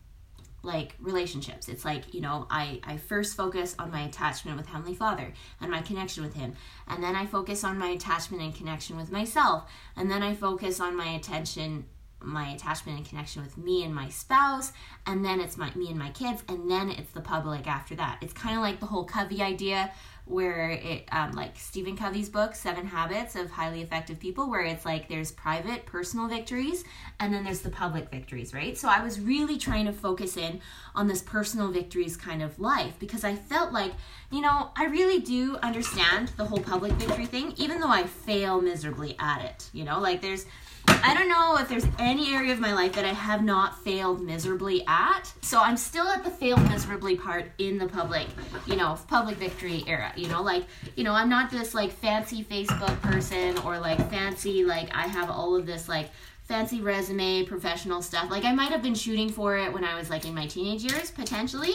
like 0.62 0.94
relationships. 1.00 1.68
It's 1.68 1.84
like, 1.84 2.14
you 2.14 2.20
know, 2.20 2.46
I, 2.48 2.80
I 2.84 2.96
first 2.96 3.36
focus 3.36 3.74
on 3.78 3.90
my 3.90 4.02
attachment 4.02 4.56
with 4.56 4.66
Heavenly 4.66 4.94
Father 4.94 5.32
and 5.60 5.70
my 5.70 5.82
connection 5.82 6.22
with 6.22 6.34
Him. 6.34 6.54
And 6.86 7.02
then 7.02 7.16
I 7.16 7.26
focus 7.26 7.64
on 7.64 7.78
my 7.78 7.88
attachment 7.88 8.42
and 8.42 8.54
connection 8.54 8.96
with 8.96 9.10
myself. 9.10 9.68
And 9.96 10.10
then 10.10 10.22
I 10.22 10.34
focus 10.34 10.78
on 10.78 10.96
my 10.96 11.08
attention 11.08 11.86
my 12.24 12.50
attachment 12.50 12.98
and 12.98 13.08
connection 13.08 13.42
with 13.42 13.56
me 13.56 13.84
and 13.84 13.94
my 13.94 14.08
spouse, 14.08 14.72
and 15.06 15.24
then 15.24 15.40
it's 15.40 15.56
my 15.56 15.72
me 15.74 15.88
and 15.88 15.98
my 15.98 16.10
kids, 16.10 16.42
and 16.48 16.70
then 16.70 16.90
it's 16.90 17.12
the 17.12 17.20
public 17.20 17.66
after 17.66 17.94
that. 17.96 18.18
It's 18.20 18.32
kind 18.32 18.56
of 18.56 18.62
like 18.62 18.80
the 18.80 18.86
whole 18.86 19.04
Covey 19.04 19.42
idea 19.42 19.90
where 20.24 20.70
it 20.70 21.04
um, 21.10 21.32
like 21.32 21.58
Stephen 21.58 21.96
Covey's 21.96 22.28
book 22.28 22.54
Seven 22.54 22.86
Habits 22.86 23.34
of 23.34 23.50
Highly 23.50 23.82
Effective 23.82 24.20
People 24.20 24.48
where 24.48 24.62
it's 24.62 24.84
like 24.84 25.08
there's 25.08 25.32
private 25.32 25.84
personal 25.84 26.28
victories 26.28 26.84
and 27.18 27.34
then 27.34 27.42
there's 27.42 27.60
the 27.60 27.70
public 27.70 28.08
victories 28.08 28.54
right 28.54 28.78
so 28.78 28.88
I 28.88 29.02
was 29.02 29.20
really 29.20 29.58
trying 29.58 29.86
to 29.86 29.92
focus 29.92 30.36
in 30.36 30.60
on 30.94 31.08
this 31.08 31.22
personal 31.22 31.72
victories 31.72 32.16
kind 32.16 32.40
of 32.40 32.58
life 32.60 32.94
because 33.00 33.24
I 33.24 33.34
felt 33.34 33.72
like 33.72 33.92
you 34.30 34.40
know 34.40 34.70
I 34.76 34.84
really 34.84 35.18
do 35.18 35.56
understand 35.56 36.28
the 36.36 36.44
whole 36.44 36.60
public 36.60 36.92
victory 36.92 37.26
thing 37.26 37.54
even 37.56 37.80
though 37.80 37.88
I 37.88 38.04
fail 38.04 38.60
miserably 38.60 39.16
at 39.18 39.44
it 39.44 39.70
you 39.72 39.84
know 39.84 39.98
like 39.98 40.20
there's 40.20 40.46
I 40.88 41.14
don't 41.14 41.28
know 41.28 41.56
if 41.58 41.68
there's 41.68 41.86
any 41.98 42.34
area 42.34 42.52
of 42.52 42.60
my 42.60 42.72
life 42.72 42.92
that 42.92 43.04
I 43.04 43.12
have 43.12 43.42
not 43.42 43.82
failed 43.82 44.20
miserably 44.20 44.84
at. 44.86 45.32
So 45.40 45.60
I'm 45.60 45.76
still 45.76 46.06
at 46.08 46.24
the 46.24 46.30
fail 46.30 46.56
miserably 46.56 47.16
part 47.16 47.50
in 47.58 47.78
the 47.78 47.88
public, 47.88 48.28
you 48.66 48.76
know, 48.76 48.98
public 49.08 49.36
victory 49.36 49.84
era. 49.86 50.12
You 50.16 50.28
know, 50.28 50.42
like, 50.42 50.64
you 50.96 51.04
know, 51.04 51.12
I'm 51.12 51.28
not 51.28 51.50
this 51.50 51.74
like 51.74 51.90
fancy 51.90 52.44
Facebook 52.44 53.00
person 53.00 53.58
or 53.58 53.78
like 53.78 53.98
fancy, 54.10 54.64
like, 54.64 54.94
I 54.94 55.06
have 55.06 55.30
all 55.30 55.56
of 55.56 55.66
this 55.66 55.88
like 55.88 56.10
fancy 56.44 56.80
resume, 56.80 57.44
professional 57.44 58.02
stuff. 58.02 58.30
Like, 58.30 58.44
I 58.44 58.52
might 58.52 58.70
have 58.70 58.82
been 58.82 58.94
shooting 58.94 59.28
for 59.28 59.56
it 59.56 59.72
when 59.72 59.84
I 59.84 59.96
was 59.98 60.10
like 60.10 60.24
in 60.24 60.34
my 60.34 60.46
teenage 60.46 60.82
years, 60.82 61.10
potentially. 61.10 61.74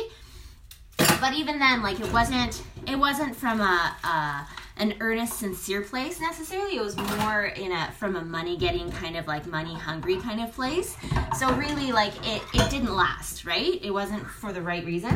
But 1.20 1.34
even 1.34 1.60
then, 1.60 1.82
like, 1.82 2.00
it 2.00 2.12
wasn't, 2.14 2.64
it 2.88 2.98
wasn't 2.98 3.36
from 3.36 3.60
a, 3.62 3.96
a 4.04 4.48
an 4.80 4.96
earnest, 5.00 5.40
sincere 5.40 5.82
place 5.82 6.22
necessarily. 6.22 6.78
It 6.78 6.82
was 6.82 6.96
more 6.98 7.46
in 7.46 7.72
a 7.72 7.92
from 7.94 8.16
a 8.16 8.24
money 8.24 8.58
getting 8.58 8.92
kind 8.92 9.18
of 9.18 9.28
like 9.28 9.48
money 9.48 9.74
hungry 9.74 10.18
kind 10.18 10.42
of 10.42 10.52
place. 10.54 10.96
So 11.38 11.52
really, 11.56 11.92
like 11.92 12.14
it 12.28 12.42
it 12.54 12.70
didn't 12.70 12.96
last, 12.96 13.46
right? 13.46 13.84
It 13.84 13.92
wasn't 13.92 14.26
for 14.28 14.54
the 14.54 14.62
right 14.62 14.86
reason. 14.86 15.16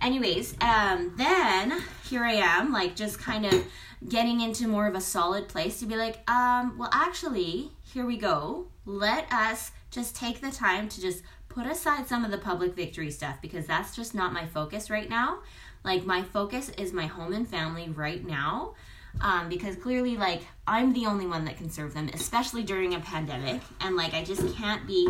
Anyways, 0.00 0.54
um, 0.60 1.12
then 1.16 1.82
here 2.08 2.24
I 2.24 2.34
am, 2.34 2.72
like 2.72 2.96
just 2.96 3.18
kind 3.18 3.44
of 3.44 3.64
getting 4.08 4.40
into 4.40 4.66
more 4.66 4.86
of 4.86 4.94
a 4.94 5.00
solid 5.00 5.48
place 5.48 5.78
to 5.80 5.86
be 5.86 5.96
like, 5.96 6.28
um, 6.30 6.78
well, 6.78 6.88
actually, 6.92 7.70
here 7.82 8.06
we 8.06 8.16
go. 8.16 8.68
Let 8.86 9.30
us 9.32 9.72
just 9.90 10.16
take 10.16 10.40
the 10.40 10.50
time 10.50 10.88
to 10.88 11.00
just 11.00 11.22
put 11.50 11.66
aside 11.66 12.06
some 12.06 12.24
of 12.24 12.30
the 12.30 12.38
public 12.38 12.74
victory 12.74 13.10
stuff 13.10 13.36
because 13.42 13.66
that's 13.66 13.94
just 13.94 14.14
not 14.14 14.32
my 14.32 14.46
focus 14.46 14.88
right 14.88 15.10
now. 15.10 15.40
Like, 15.84 16.04
my 16.06 16.22
focus 16.22 16.70
is 16.78 16.92
my 16.92 17.06
home 17.06 17.32
and 17.32 17.46
family 17.46 17.88
right 17.88 18.24
now 18.26 18.74
um, 19.20 19.48
because 19.48 19.76
clearly 19.76 20.16
like 20.16 20.42
i'm 20.66 20.92
the 20.92 21.06
only 21.06 21.26
one 21.26 21.44
that 21.44 21.56
can 21.56 21.70
serve 21.70 21.94
them 21.94 22.08
especially 22.14 22.62
during 22.62 22.94
a 22.94 23.00
pandemic. 23.00 23.60
And 23.80 23.96
like 23.96 24.14
i 24.14 24.24
just 24.24 24.54
can't 24.56 24.86
be 24.86 25.08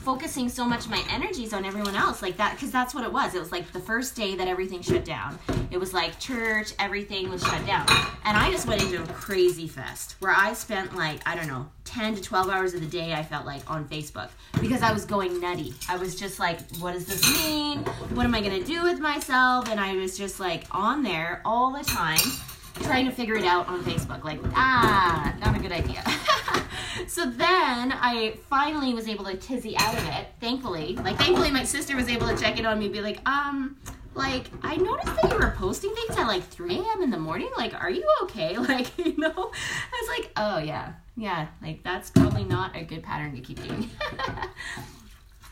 focusing 0.00 0.48
so 0.48 0.64
much 0.64 0.88
my 0.88 1.02
energies 1.10 1.52
on 1.52 1.64
everyone 1.64 1.94
else 1.94 2.22
like 2.22 2.36
that 2.38 2.54
because 2.54 2.70
that's 2.70 2.94
what 2.94 3.04
it 3.04 3.12
was. 3.12 3.34
It 3.34 3.38
was 3.38 3.52
like 3.52 3.70
the 3.72 3.80
first 3.80 4.16
day 4.16 4.34
that 4.34 4.48
everything 4.48 4.80
shut 4.80 5.04
down. 5.04 5.38
It 5.70 5.78
was 5.78 5.92
like 5.92 6.18
church 6.18 6.72
everything 6.78 7.28
was 7.28 7.42
shut 7.42 7.64
down. 7.66 7.86
And 8.24 8.36
i 8.36 8.50
just 8.50 8.66
went 8.66 8.82
into 8.82 9.02
a 9.02 9.06
crazy 9.06 9.68
fest 9.68 10.16
where 10.20 10.32
i 10.32 10.52
spent 10.52 10.96
like 10.96 11.20
i 11.26 11.34
don't 11.34 11.48
know 11.48 11.68
10 11.84 12.14
to 12.16 12.22
12 12.22 12.48
hours 12.48 12.74
of 12.74 12.80
the 12.80 12.86
day 12.86 13.12
i 13.12 13.22
felt 13.22 13.44
like 13.44 13.68
on 13.70 13.84
facebook 13.88 14.30
because 14.60 14.82
i 14.82 14.92
was 14.92 15.04
going 15.04 15.40
nutty. 15.40 15.74
I 15.88 15.96
was 15.96 16.18
just 16.18 16.38
like 16.38 16.58
what 16.76 16.92
does 16.92 17.06
this 17.06 17.46
mean? 17.46 17.80
What 18.14 18.24
am 18.24 18.34
i 18.34 18.40
going 18.40 18.58
to 18.58 18.66
do 18.66 18.82
with 18.82 19.00
myself? 19.00 19.68
And 19.68 19.78
i 19.78 19.94
was 19.96 20.16
just 20.16 20.40
like 20.40 20.64
on 20.70 21.02
there 21.02 21.42
all 21.44 21.72
the 21.76 21.84
time 21.84 22.18
trying 22.82 23.06
to 23.06 23.12
figure 23.12 23.34
it 23.36 23.44
out 23.44 23.68
on 23.68 23.82
Facebook. 23.82 24.24
Like, 24.24 24.40
ah, 24.54 25.34
not 25.40 25.56
a 25.56 25.60
good 25.60 25.72
idea. 25.72 26.02
so 27.06 27.26
then 27.30 27.92
I 27.92 28.36
finally 28.48 28.94
was 28.94 29.08
able 29.08 29.24
to 29.26 29.36
tizzy 29.36 29.76
out 29.78 29.94
of 29.96 30.06
it, 30.08 30.28
thankfully. 30.40 30.96
Like, 30.96 31.16
thankfully, 31.18 31.50
my 31.50 31.64
sister 31.64 31.96
was 31.96 32.08
able 32.08 32.28
to 32.28 32.36
check 32.36 32.58
it 32.58 32.66
on 32.66 32.78
me 32.78 32.86
and 32.86 32.94
be 32.94 33.00
like, 33.00 33.26
um, 33.28 33.76
like, 34.14 34.46
I 34.62 34.76
noticed 34.76 35.14
that 35.16 35.30
you 35.30 35.38
were 35.38 35.54
posting 35.56 35.94
things 35.94 36.18
at 36.18 36.26
like 36.26 36.42
3 36.44 36.78
a.m. 36.78 37.02
in 37.02 37.10
the 37.10 37.18
morning. 37.18 37.50
Like, 37.56 37.74
are 37.74 37.90
you 37.90 38.04
okay? 38.22 38.56
Like, 38.70 38.96
you 38.98 39.16
know? 39.16 39.32
I 39.32 40.02
was 40.02 40.18
like, 40.18 40.30
oh, 40.36 40.58
yeah. 40.58 40.92
Yeah, 41.16 41.48
like, 41.62 41.82
that's 41.82 42.10
probably 42.10 42.44
not 42.44 42.76
a 42.76 42.82
good 42.82 43.02
pattern 43.02 43.34
to 43.34 43.40
keep 43.40 43.62
doing. 43.62 43.90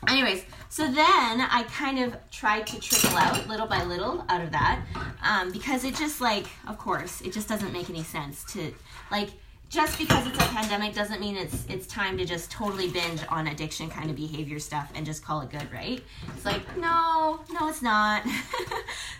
anyways 0.07 0.43
so 0.69 0.85
then 0.85 1.41
i 1.41 1.65
kind 1.69 1.99
of 1.99 2.15
tried 2.31 2.65
to 2.65 2.79
trickle 2.79 3.17
out 3.17 3.47
little 3.47 3.67
by 3.67 3.83
little 3.83 4.25
out 4.29 4.41
of 4.41 4.51
that 4.51 4.81
um, 5.23 5.51
because 5.51 5.83
it 5.83 5.95
just 5.95 6.21
like 6.21 6.47
of 6.67 6.77
course 6.77 7.21
it 7.21 7.33
just 7.33 7.47
doesn't 7.47 7.73
make 7.73 7.89
any 7.89 8.03
sense 8.03 8.43
to 8.45 8.73
like 9.11 9.29
just 9.69 9.99
because 9.99 10.25
it's 10.25 10.35
a 10.37 10.47
pandemic 10.47 10.95
doesn't 10.95 11.19
mean 11.19 11.37
it's 11.37 11.65
it's 11.69 11.85
time 11.85 12.17
to 12.17 12.25
just 12.25 12.49
totally 12.49 12.89
binge 12.89 13.21
on 13.29 13.47
addiction 13.47 13.87
kind 13.87 14.09
of 14.09 14.15
behavior 14.15 14.57
stuff 14.57 14.91
and 14.95 15.05
just 15.05 15.23
call 15.23 15.41
it 15.41 15.51
good 15.51 15.71
right? 15.71 16.03
It's 16.35 16.43
like 16.43 16.75
no 16.77 17.39
no 17.51 17.69
it's 17.69 17.81
not. 17.81 18.25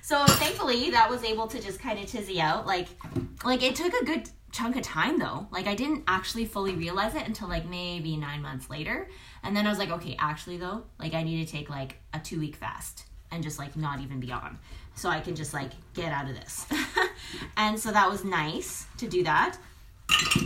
So 0.02 0.26
thankfully 0.26 0.90
that 0.90 1.08
was 1.08 1.24
able 1.24 1.46
to 1.46 1.62
just 1.62 1.80
kind 1.80 2.00
of 2.00 2.08
tizzy 2.08 2.42
out. 2.42 2.66
Like 2.66 2.88
like 3.46 3.62
it 3.62 3.76
took 3.76 3.94
a 3.94 4.04
good 4.04 4.28
chunk 4.52 4.76
of 4.76 4.82
time 4.82 5.20
though. 5.20 5.48
Like 5.52 5.68
i 5.68 5.76
didn't 5.76 6.04
actually 6.08 6.46
fully 6.46 6.74
realize 6.74 7.14
it 7.14 7.28
until 7.28 7.48
like 7.48 7.66
maybe 7.66 8.18
nine 8.18 8.42
months 8.42 8.72
later 8.72 9.08
and 9.44 9.56
then 9.56 9.66
I 9.66 9.70
was 9.70 9.80
like, 9.80 9.92
okay, 9.92 10.16
actually 10.20 10.58
though, 10.58 10.84
like 11.00 11.14
I 11.14 11.24
need 11.24 11.46
to 11.46 11.52
take 11.52 11.70
like 11.70 11.98
a 12.14 12.20
two 12.20 12.40
week 12.40 12.56
fast 12.56 13.06
and 13.32 13.44
just 13.44 13.60
like 13.60 13.76
not 13.76 14.00
even 14.00 14.20
be 14.20 14.32
on. 14.32 14.60
So 14.96 15.10
I 15.10 15.20
can 15.20 15.36
just 15.36 15.54
like 15.54 15.72
get 15.94 16.12
out 16.12 16.30
of 16.30 16.36
this. 16.36 16.66
and 17.58 17.80
so 17.80 17.92
that 17.92 18.10
was 18.10 18.24
nice 18.24 18.86
to 18.98 19.08
do 19.08 19.24
that. 19.24 19.58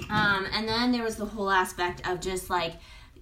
Um, 0.10 0.46
and 0.54 0.68
then 0.68 0.92
there 0.92 1.04
was 1.04 1.16
the 1.16 1.26
whole 1.26 1.50
aspect 1.50 2.08
of 2.08 2.20
just 2.20 2.50
like, 2.50 2.74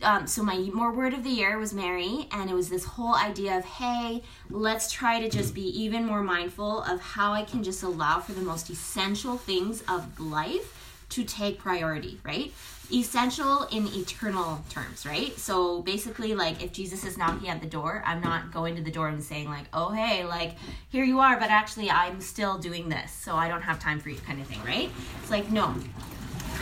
um, 0.02 0.26
so 0.26 0.42
my 0.42 0.58
more 0.74 0.92
word 0.92 1.14
of 1.14 1.24
the 1.24 1.30
year 1.30 1.60
was 1.60 1.74
Mary, 1.74 2.28
and 2.32 2.50
it 2.50 2.56
was 2.56 2.70
this 2.70 2.84
whole 2.84 3.14
idea 3.14 3.56
of, 3.56 3.64
hey, 3.64 4.24
let's 4.50 4.92
try 4.92 5.20
to 5.20 5.30
just 5.30 5.54
be 5.54 5.68
even 5.80 6.06
more 6.06 6.24
mindful 6.24 6.82
of 6.84 7.00
how 7.00 7.34
I 7.34 7.44
can 7.44 7.64
just 7.64 7.84
allow 7.84 8.20
for 8.20 8.34
the 8.34 8.42
most 8.42 8.72
essential 8.72 9.38
things 9.38 9.84
of 9.88 10.20
life 10.20 10.81
to 11.12 11.24
take 11.24 11.60
priority, 11.60 12.20
right? 12.24 12.52
essential 12.94 13.64
in 13.72 13.88
eternal 13.88 14.64
terms, 14.70 15.06
right? 15.06 15.38
So 15.38 15.82
basically, 15.82 16.36
like 16.36 16.64
if 16.64 16.72
Jesus 16.72 17.06
is 17.06 17.18
knocking 17.18 17.50
at 17.50 17.62
the 17.62 17.68
door, 17.68 18.04
I'm 18.06 18.22
not 18.22 18.52
going 18.52 18.76
to 18.76 18.82
the 18.82 18.92
door 18.92 19.08
and 19.08 19.24
saying, 19.24 19.48
like, 19.48 19.66
oh, 19.74 19.92
hey, 19.92 20.24
like 20.24 20.56
here 20.90 21.04
you 21.04 21.20
are, 21.20 21.40
but 21.40 21.50
actually 21.50 21.90
I'm 21.90 22.22
still 22.22 22.58
doing 22.58 22.90
this, 22.90 23.12
so 23.12 23.36
I 23.36 23.48
don't 23.48 23.62
have 23.62 23.80
time 23.80 24.00
for 24.00 24.10
you, 24.10 24.18
kind 24.18 24.42
of 24.42 24.48
thing, 24.48 24.62
right? 24.64 24.90
It's 25.22 25.32
like, 25.32 25.50
no. 25.52 25.74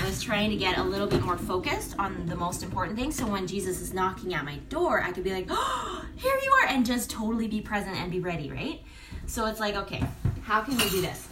I 0.01 0.05
was 0.05 0.21
trying 0.21 0.49
to 0.49 0.55
get 0.55 0.77
a 0.77 0.83
little 0.83 1.07
bit 1.07 1.21
more 1.23 1.37
focused 1.37 1.99
on 1.99 2.25
the 2.27 2.35
most 2.35 2.63
important 2.63 2.97
thing. 2.97 3.11
So 3.11 3.27
when 3.27 3.45
Jesus 3.45 3.81
is 3.81 3.93
knocking 3.93 4.33
at 4.33 4.45
my 4.45 4.55
door, 4.69 5.01
I 5.03 5.11
could 5.11 5.25
be 5.25 5.33
like, 5.33 5.47
oh, 5.49 6.05
here 6.15 6.39
you 6.41 6.51
are, 6.51 6.69
and 6.69 6.85
just 6.85 7.09
totally 7.09 7.47
be 7.47 7.59
present 7.59 7.97
and 7.97 8.09
be 8.09 8.21
ready, 8.21 8.49
right? 8.49 8.81
So 9.25 9.45
it's 9.47 9.59
like, 9.59 9.75
okay, 9.75 10.05
how 10.43 10.61
can 10.61 10.77
we 10.77 10.89
do 10.89 11.01
this? 11.01 11.28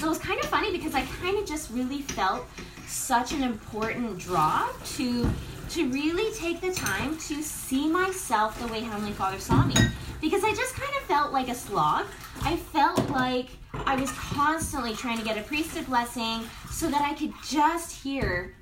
So 0.00 0.06
it 0.06 0.08
was 0.08 0.18
kind 0.18 0.40
of 0.40 0.46
funny 0.46 0.72
because 0.72 0.94
I 0.94 1.02
kind 1.20 1.36
of 1.36 1.44
just 1.44 1.70
really 1.70 2.00
felt 2.00 2.46
such 2.86 3.32
an 3.32 3.42
important 3.42 4.18
draw 4.18 4.66
to 4.96 5.30
to 5.68 5.90
really 5.90 6.34
take 6.34 6.62
the 6.62 6.72
time 6.72 7.18
to 7.18 7.42
see 7.42 7.86
myself 7.86 8.58
the 8.58 8.66
way 8.68 8.80
Heavenly 8.80 9.12
Father 9.12 9.38
saw 9.38 9.62
me. 9.66 9.74
Because 10.22 10.42
I 10.42 10.54
just 10.54 10.74
kind 10.74 10.90
of 10.96 11.02
felt 11.02 11.32
like 11.32 11.48
a 11.48 11.54
slog. 11.54 12.06
I 12.40 12.56
felt 12.56 13.10
like 13.10 13.48
I 13.84 13.94
was 13.94 14.10
constantly 14.12 14.94
trying 14.94 15.18
to 15.18 15.24
get 15.24 15.36
a 15.36 15.42
priesthood 15.42 15.84
blessing 15.84 16.48
so 16.70 16.90
that 16.90 17.02
I 17.02 17.12
could 17.12 17.34
just 17.46 18.02
hear 18.02 18.54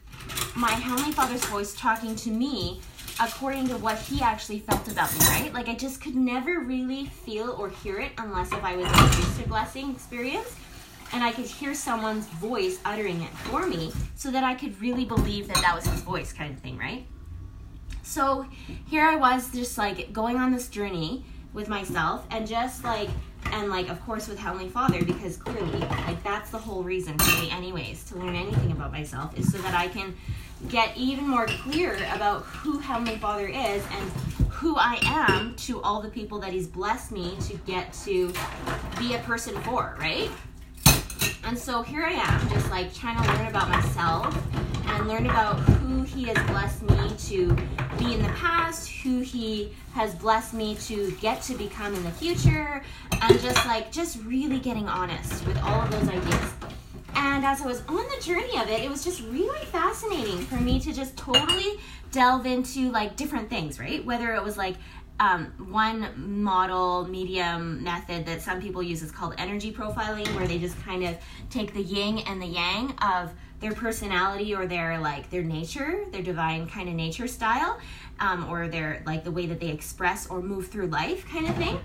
my 0.57 0.73
Heavenly 0.73 1.13
Father's 1.13 1.45
voice 1.45 1.73
talking 1.73 2.17
to 2.17 2.31
me 2.31 2.81
according 3.21 3.69
to 3.69 3.77
what 3.79 3.97
he 3.99 4.21
actually 4.23 4.59
felt 4.59 4.89
about 4.89 5.13
me, 5.13 5.21
right? 5.27 5.55
Like 5.55 5.69
I 5.69 5.77
just 5.77 6.01
could 6.01 6.17
never 6.17 6.59
really 6.59 7.07
feel 7.07 7.53
or 7.53 7.69
hear 7.69 8.01
it 8.01 8.11
unless 8.19 8.51
if 8.53 8.65
I 8.65 8.75
was 8.75 8.87
in 8.87 8.93
a 8.93 9.09
priesthood 9.09 9.49
blessing 9.49 9.93
experience 9.93 10.57
and 11.13 11.23
I 11.23 11.33
could 11.33 11.47
hear 11.47 11.75
someone's 11.75 12.27
voice 12.27 12.79
uttering 12.85 13.23
it 13.23 13.31
for 13.31 13.67
me 13.67 13.93
so 14.15 14.31
that 14.31 14.45
I 14.45 14.55
could 14.55 14.81
really 14.81 15.05
believe 15.05 15.49
that 15.49 15.59
that 15.59 15.75
was 15.75 15.87
his 15.87 16.03
voice, 16.03 16.33
kind 16.33 16.53
of 16.53 16.61
thing, 16.61 16.77
right? 16.79 17.07
So 18.03 18.47
here 18.87 19.05
I 19.05 19.17
was 19.17 19.53
just 19.53 19.77
like 19.79 20.13
going 20.13 20.37
on 20.37 20.53
this 20.53 20.69
journey 20.69 21.25
with 21.53 21.69
myself 21.69 22.27
and 22.31 22.47
just 22.47 22.85
like, 22.85 23.09
and 23.53 23.71
like, 23.71 23.89
of 23.89 24.05
course, 24.05 24.29
with 24.29 24.39
Heavenly 24.39 24.69
Father, 24.69 25.05
because 25.05 25.37
clearly, 25.37 25.79
like, 25.79 26.23
that's 26.23 26.51
the 26.51 26.59
whole 26.59 26.83
reason 26.83 27.17
for 27.19 27.41
me, 27.41 27.51
anyways, 27.51 28.05
to 28.05 28.17
learn 28.17 28.35
anything 28.35 28.73
about 28.73 28.93
myself 28.93 29.39
is 29.39 29.51
so 29.51 29.59
that 29.59 29.75
I 29.75 29.89
can 29.89 30.15
get 30.69 30.97
even 30.97 31.29
more 31.29 31.47
clear 31.47 31.97
about 32.15 32.43
who 32.43 32.79
Heavenly 32.79 33.17
Father 33.17 33.47
is 33.47 33.83
and 33.93 34.11
who 34.51 34.77
I 34.77 34.99
am 35.03 35.55
to 35.57 35.81
all 35.83 36.03
the 36.03 36.09
people 36.09 36.39
that 36.41 36.53
He's 36.53 36.67
blessed 36.67 37.13
me 37.13 37.37
to 37.43 37.57
get 37.59 37.93
to 38.05 38.33
be 38.99 39.15
a 39.15 39.19
person 39.21 39.55
for, 39.63 39.97
right? 40.01 40.31
And 41.49 41.59
so 41.59 41.81
here 41.81 42.05
I 42.05 42.11
am, 42.11 42.49
just 42.51 42.71
like 42.71 42.93
trying 42.93 43.17
to 43.25 43.33
learn 43.33 43.47
about 43.47 43.71
myself 43.71 44.39
and 44.89 45.09
learn 45.09 45.25
about 45.25 45.59
who 45.59 46.03
He 46.03 46.25
has 46.25 46.37
blessed 46.47 46.83
me 46.83 47.09
to 47.21 47.57
be 47.99 48.13
in 48.13 48.23
the 48.23 48.29
past, 48.35 48.91
who 48.91 49.21
He 49.21 49.73
has 49.95 50.15
blessed 50.15 50.53
me 50.53 50.75
to 50.75 51.11
get 51.23 51.41
to 51.45 51.55
become 51.55 51.95
in 51.95 52.05
the 52.05 52.11
future, 52.11 52.83
and 53.23 53.41
just 53.41 53.65
like, 53.65 53.91
just 53.91 54.23
really 54.25 54.59
getting 54.59 54.87
honest 54.91 55.47
with 55.47 55.57
all 55.63 55.81
of 55.81 55.91
those 55.91 56.07
ideas. 56.11 56.53
And 57.15 57.43
as 57.47 57.63
I 57.63 57.67
was 57.67 57.81
on 57.89 57.97
the 57.97 58.23
journey 58.23 58.61
of 58.61 58.69
it, 58.69 58.83
it 58.83 58.91
was 58.91 59.03
just 59.03 59.23
really 59.23 59.65
fascinating 59.65 60.41
for 60.41 60.57
me 60.57 60.79
to 60.81 60.93
just 60.93 61.17
totally 61.17 61.81
delve 62.13 62.45
into 62.45 62.91
like 62.91 63.17
different 63.17 63.49
things, 63.49 63.81
right? 63.81 64.05
Whether 64.05 64.35
it 64.35 64.45
was 64.45 64.59
like 64.59 64.77
um, 65.21 65.47
one 65.71 66.43
model 66.43 67.07
medium 67.07 67.83
method 67.83 68.25
that 68.27 68.41
some 68.41 68.61
people 68.61 68.83
use 68.83 69.03
is 69.03 69.11
called 69.11 69.35
energy 69.39 69.73
profiling, 69.73 70.33
where 70.37 70.47
they 70.47 70.59
just 70.59 70.81
kind 70.85 71.05
of 71.05 71.17
take 71.51 71.75
the 71.75 71.83
yin 71.83 72.19
and 72.21 72.41
the 72.41 72.47
yang 72.47 72.93
of 72.99 73.33
their 73.61 73.73
personality 73.73 74.55
or 74.55 74.67
their 74.67 74.99
like 75.01 75.29
their 75.31 75.43
nature, 75.43 76.05
their 76.13 76.23
divine 76.23 76.69
kind 76.69 76.89
of 76.89 76.95
nature 76.95 77.27
style, 77.27 77.79
um, 78.21 78.49
or 78.49 78.69
their 78.69 79.03
like 79.07 79.25
the 79.25 79.31
way 79.31 79.47
that 79.47 79.59
they 79.59 79.71
express 79.71 80.29
or 80.29 80.41
move 80.41 80.69
through 80.69 80.87
life 80.87 81.29
kind 81.29 81.49
of 81.49 81.57
thing. 81.57 81.81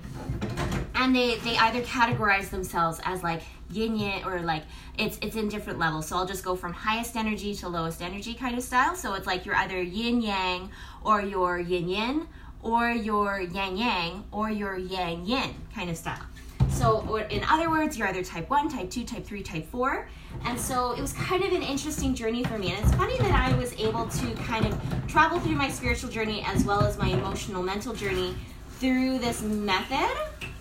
And 0.94 1.16
they 1.16 1.38
they 1.38 1.58
either 1.58 1.82
categorize 1.82 2.52
themselves 2.52 3.02
as 3.04 3.24
like 3.24 3.42
yin 3.72 3.96
yang 3.96 4.24
or 4.26 4.42
like 4.42 4.64
it's 5.00 5.18
it's 5.24 5.36
in 5.36 5.50
different 5.50 5.80
levels. 5.80 6.08
So 6.08 6.18
I'll 6.18 6.28
just 6.28 6.46
go 6.46 6.56
from 6.56 6.72
highest 6.74 7.16
energy 7.16 7.56
to 7.56 7.68
lowest 7.68 8.04
energy 8.04 8.36
kind 8.36 8.56
of 8.56 8.64
style. 8.64 8.96
So 8.96 9.16
it's 9.16 9.26
like 9.26 9.44
you're 9.44 9.56
either 9.56 9.82
yin 9.82 10.22
yang 10.22 10.70
or 11.04 11.22
you're 11.22 11.60
yin 11.60 11.90
yin 11.90 12.28
or 12.64 12.90
your 12.90 13.42
yang 13.42 13.78
yang 13.78 14.24
or 14.32 14.50
your 14.50 14.78
yang 14.78 15.26
yin 15.26 15.54
kind 15.76 15.90
of 15.90 15.98
style. 15.98 16.24
So, 16.72 17.18
in 17.30 17.44
other 17.44 17.70
words, 17.70 17.98
you're 17.98 18.08
either 18.08 18.24
type 18.24 18.50
1, 18.50 18.70
type 18.70 18.90
2, 18.90 19.04
type 19.04 19.26
3, 19.26 19.44
type 19.44 19.68
4. 19.70 20.08
And 20.46 20.60
so 20.60 20.94
it 20.94 21.02
was 21.02 21.14
kind 21.14 21.44
of 21.44 21.54
an 21.54 21.62
interesting 21.62 22.16
journey 22.16 22.44
for 22.44 22.58
me. 22.58 22.72
And 22.72 22.84
it's 22.84 22.94
funny 22.96 23.18
that 23.20 23.32
I 23.32 23.56
was 23.58 23.74
able 23.80 24.08
to 24.08 24.34
kind 24.44 24.66
of 24.66 25.08
travel 25.08 25.40
through 25.40 25.56
my 25.56 25.70
spiritual 25.70 26.10
journey 26.10 26.44
as 26.48 26.66
well 26.66 26.84
as 26.84 26.98
my 26.98 27.10
emotional 27.10 27.62
mental 27.62 27.94
journey 27.94 28.36
through 28.80 29.20
this 29.20 29.42
method 29.44 30.10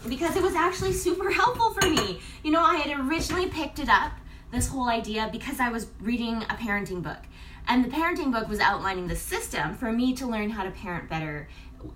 because 0.09 0.37
it 0.37 0.43
was 0.43 0.55
actually 0.55 0.93
super 0.93 1.31
helpful 1.41 1.73
for 1.73 1.89
me. 1.89 2.21
You 2.43 2.51
know, 2.51 2.63
I 2.63 2.77
had 2.77 3.01
originally 3.09 3.49
picked 3.49 3.79
it 3.79 3.89
up, 3.89 4.13
this 4.53 4.69
whole 4.69 4.89
idea, 4.89 5.29
because 5.33 5.59
I 5.59 5.71
was 5.71 5.89
reading 6.01 6.43
a 6.45 6.55
parenting 6.55 7.03
book. 7.03 7.19
And 7.67 7.85
the 7.85 7.89
parenting 7.89 8.31
book 8.31 8.49
was 8.49 8.61
outlining 8.61 9.09
the 9.09 9.17
system 9.17 9.75
for 9.75 9.91
me 9.91 10.15
to 10.15 10.27
learn 10.27 10.51
how 10.51 10.63
to 10.63 10.71
parent 10.71 11.09
better 11.09 11.49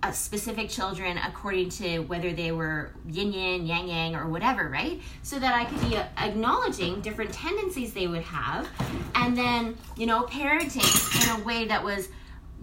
uh, 0.03 0.11
specific 0.11 0.69
children 0.69 1.17
according 1.17 1.69
to 1.69 1.99
whether 1.99 2.33
they 2.33 2.51
were 2.51 2.91
yin 3.07 3.31
yin, 3.31 3.65
yang 3.65 3.87
yang, 3.87 4.15
or 4.15 4.27
whatever, 4.27 4.69
right? 4.69 5.01
So 5.23 5.39
that 5.39 5.53
I 5.53 5.65
could 5.65 5.79
be 5.89 5.95
uh, 5.95 6.05
acknowledging 6.17 6.99
different 7.01 7.31
tendencies 7.31 7.93
they 7.93 8.07
would 8.07 8.23
have, 8.23 8.67
and 9.15 9.37
then, 9.37 9.77
you 9.95 10.05
know, 10.05 10.23
parenting 10.23 11.23
in 11.23 11.41
a 11.41 11.43
way 11.45 11.65
that 11.65 11.83
was 11.83 12.09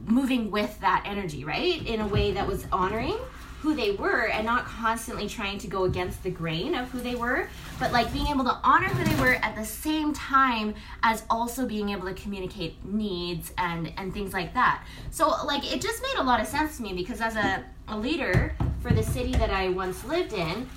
moving 0.06 0.50
with 0.50 0.78
that 0.80 1.04
energy, 1.06 1.44
right? 1.44 1.86
In 1.86 2.00
a 2.00 2.06
way 2.06 2.32
that 2.32 2.46
was 2.46 2.66
honoring 2.72 3.16
who 3.64 3.74
they 3.74 3.92
were 3.92 4.28
and 4.28 4.44
not 4.44 4.66
constantly 4.66 5.26
trying 5.26 5.56
to 5.56 5.66
go 5.66 5.84
against 5.84 6.22
the 6.22 6.30
grain 6.30 6.74
of 6.74 6.90
who 6.90 7.00
they 7.00 7.14
were, 7.14 7.48
but 7.80 7.90
like 7.92 8.12
being 8.12 8.26
able 8.26 8.44
to 8.44 8.54
honor 8.62 8.88
who 8.88 9.02
they 9.02 9.22
were 9.22 9.36
at 9.36 9.56
the 9.56 9.64
same 9.64 10.12
time 10.12 10.74
as 11.02 11.24
also 11.30 11.64
being 11.64 11.88
able 11.88 12.06
to 12.06 12.12
communicate 12.12 12.76
needs 12.84 13.54
and 13.56 13.90
and 13.96 14.12
things 14.12 14.34
like 14.34 14.52
that. 14.52 14.84
So 15.10 15.28
like 15.46 15.64
it 15.72 15.80
just 15.80 16.02
made 16.02 16.16
a 16.18 16.22
lot 16.22 16.40
of 16.40 16.46
sense 16.46 16.76
to 16.76 16.82
me 16.82 16.92
because 16.92 17.22
as 17.22 17.36
a, 17.36 17.64
a 17.88 17.96
leader 17.96 18.54
for 18.82 18.92
the 18.92 19.02
city 19.02 19.32
that 19.32 19.48
I 19.48 19.70
once 19.70 20.04
lived 20.04 20.34
in, 20.34 20.68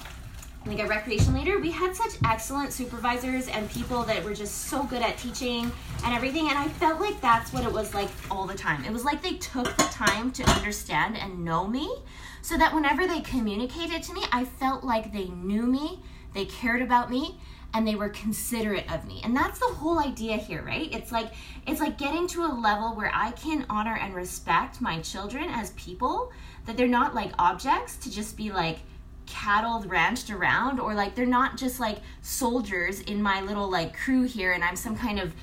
like 0.66 0.80
a 0.80 0.88
recreation 0.88 1.34
leader, 1.34 1.60
we 1.60 1.72
had 1.72 1.94
such 1.94 2.14
excellent 2.24 2.72
supervisors 2.72 3.50
and 3.50 3.70
people 3.70 4.04
that 4.04 4.24
were 4.24 4.34
just 4.34 4.70
so 4.70 4.84
good 4.84 5.02
at 5.02 5.18
teaching 5.18 5.70
and 6.06 6.16
everything. 6.16 6.48
And 6.48 6.58
I 6.58 6.70
felt 6.70 7.02
like 7.02 7.20
that's 7.20 7.52
what 7.52 7.66
it 7.66 7.72
was 7.72 7.94
like 7.94 8.10
all 8.32 8.46
the 8.46 8.56
time. 8.56 8.86
It 8.86 8.94
was 8.94 9.04
like 9.04 9.22
they 9.22 9.34
took 9.34 9.76
the 9.76 9.90
time 9.92 10.32
to 10.32 10.44
understand 10.52 11.18
and 11.18 11.44
know 11.44 11.68
me 11.68 11.94
so 12.42 12.58
that 12.58 12.74
whenever 12.74 13.08
they 13.08 13.22
communicated 13.22 14.04
to 14.04 14.14
me, 14.14 14.24
I 14.32 14.46
felt 14.46 14.84
like 14.84 15.12
they 15.14 15.28
knew 15.28 15.64
me, 15.64 16.00
they 16.34 16.46
cared 16.46 16.82
about 16.82 17.10
me, 17.10 17.40
and 17.74 17.88
they 17.88 17.96
were 17.96 18.10
considerate 18.10 18.92
of 18.92 19.06
me. 19.06 19.22
And 19.24 19.36
that's 19.36 19.60
the 19.60 19.68
whole 19.68 20.00
idea 20.00 20.38
here, 20.38 20.64
right? 20.64 20.92
It's 20.94 21.12
like 21.12 21.32
it's 21.66 21.80
like 21.80 21.98
getting 21.98 22.28
to 22.30 22.46
a 22.46 22.52
level 22.54 22.96
where 22.96 23.12
I 23.14 23.32
can 23.32 23.66
honor 23.70 23.98
and 24.02 24.16
respect 24.16 24.82
my 24.82 25.00
children 25.02 25.46
as 25.50 25.72
people, 25.72 26.32
that 26.66 26.78
they're 26.78 26.88
not 26.88 27.14
like 27.14 27.32
objects 27.38 27.98
to 27.98 28.12
just 28.12 28.38
be 28.38 28.52
like 28.52 28.80
cattled 29.26 29.90
ranched 29.90 30.30
around 30.30 30.80
or 30.80 30.94
like 30.94 31.14
they're 31.14 31.26
not 31.26 31.58
just 31.58 31.80
like 31.80 31.98
soldiers 32.22 33.02
in 33.02 33.22
my 33.22 33.42
little 33.42 33.70
like 33.70 33.96
crew 33.96 34.24
here 34.24 34.54
and 34.54 34.64
I'm 34.64 34.78
some 34.78 34.96
kind 34.96 35.20
of 35.20 35.34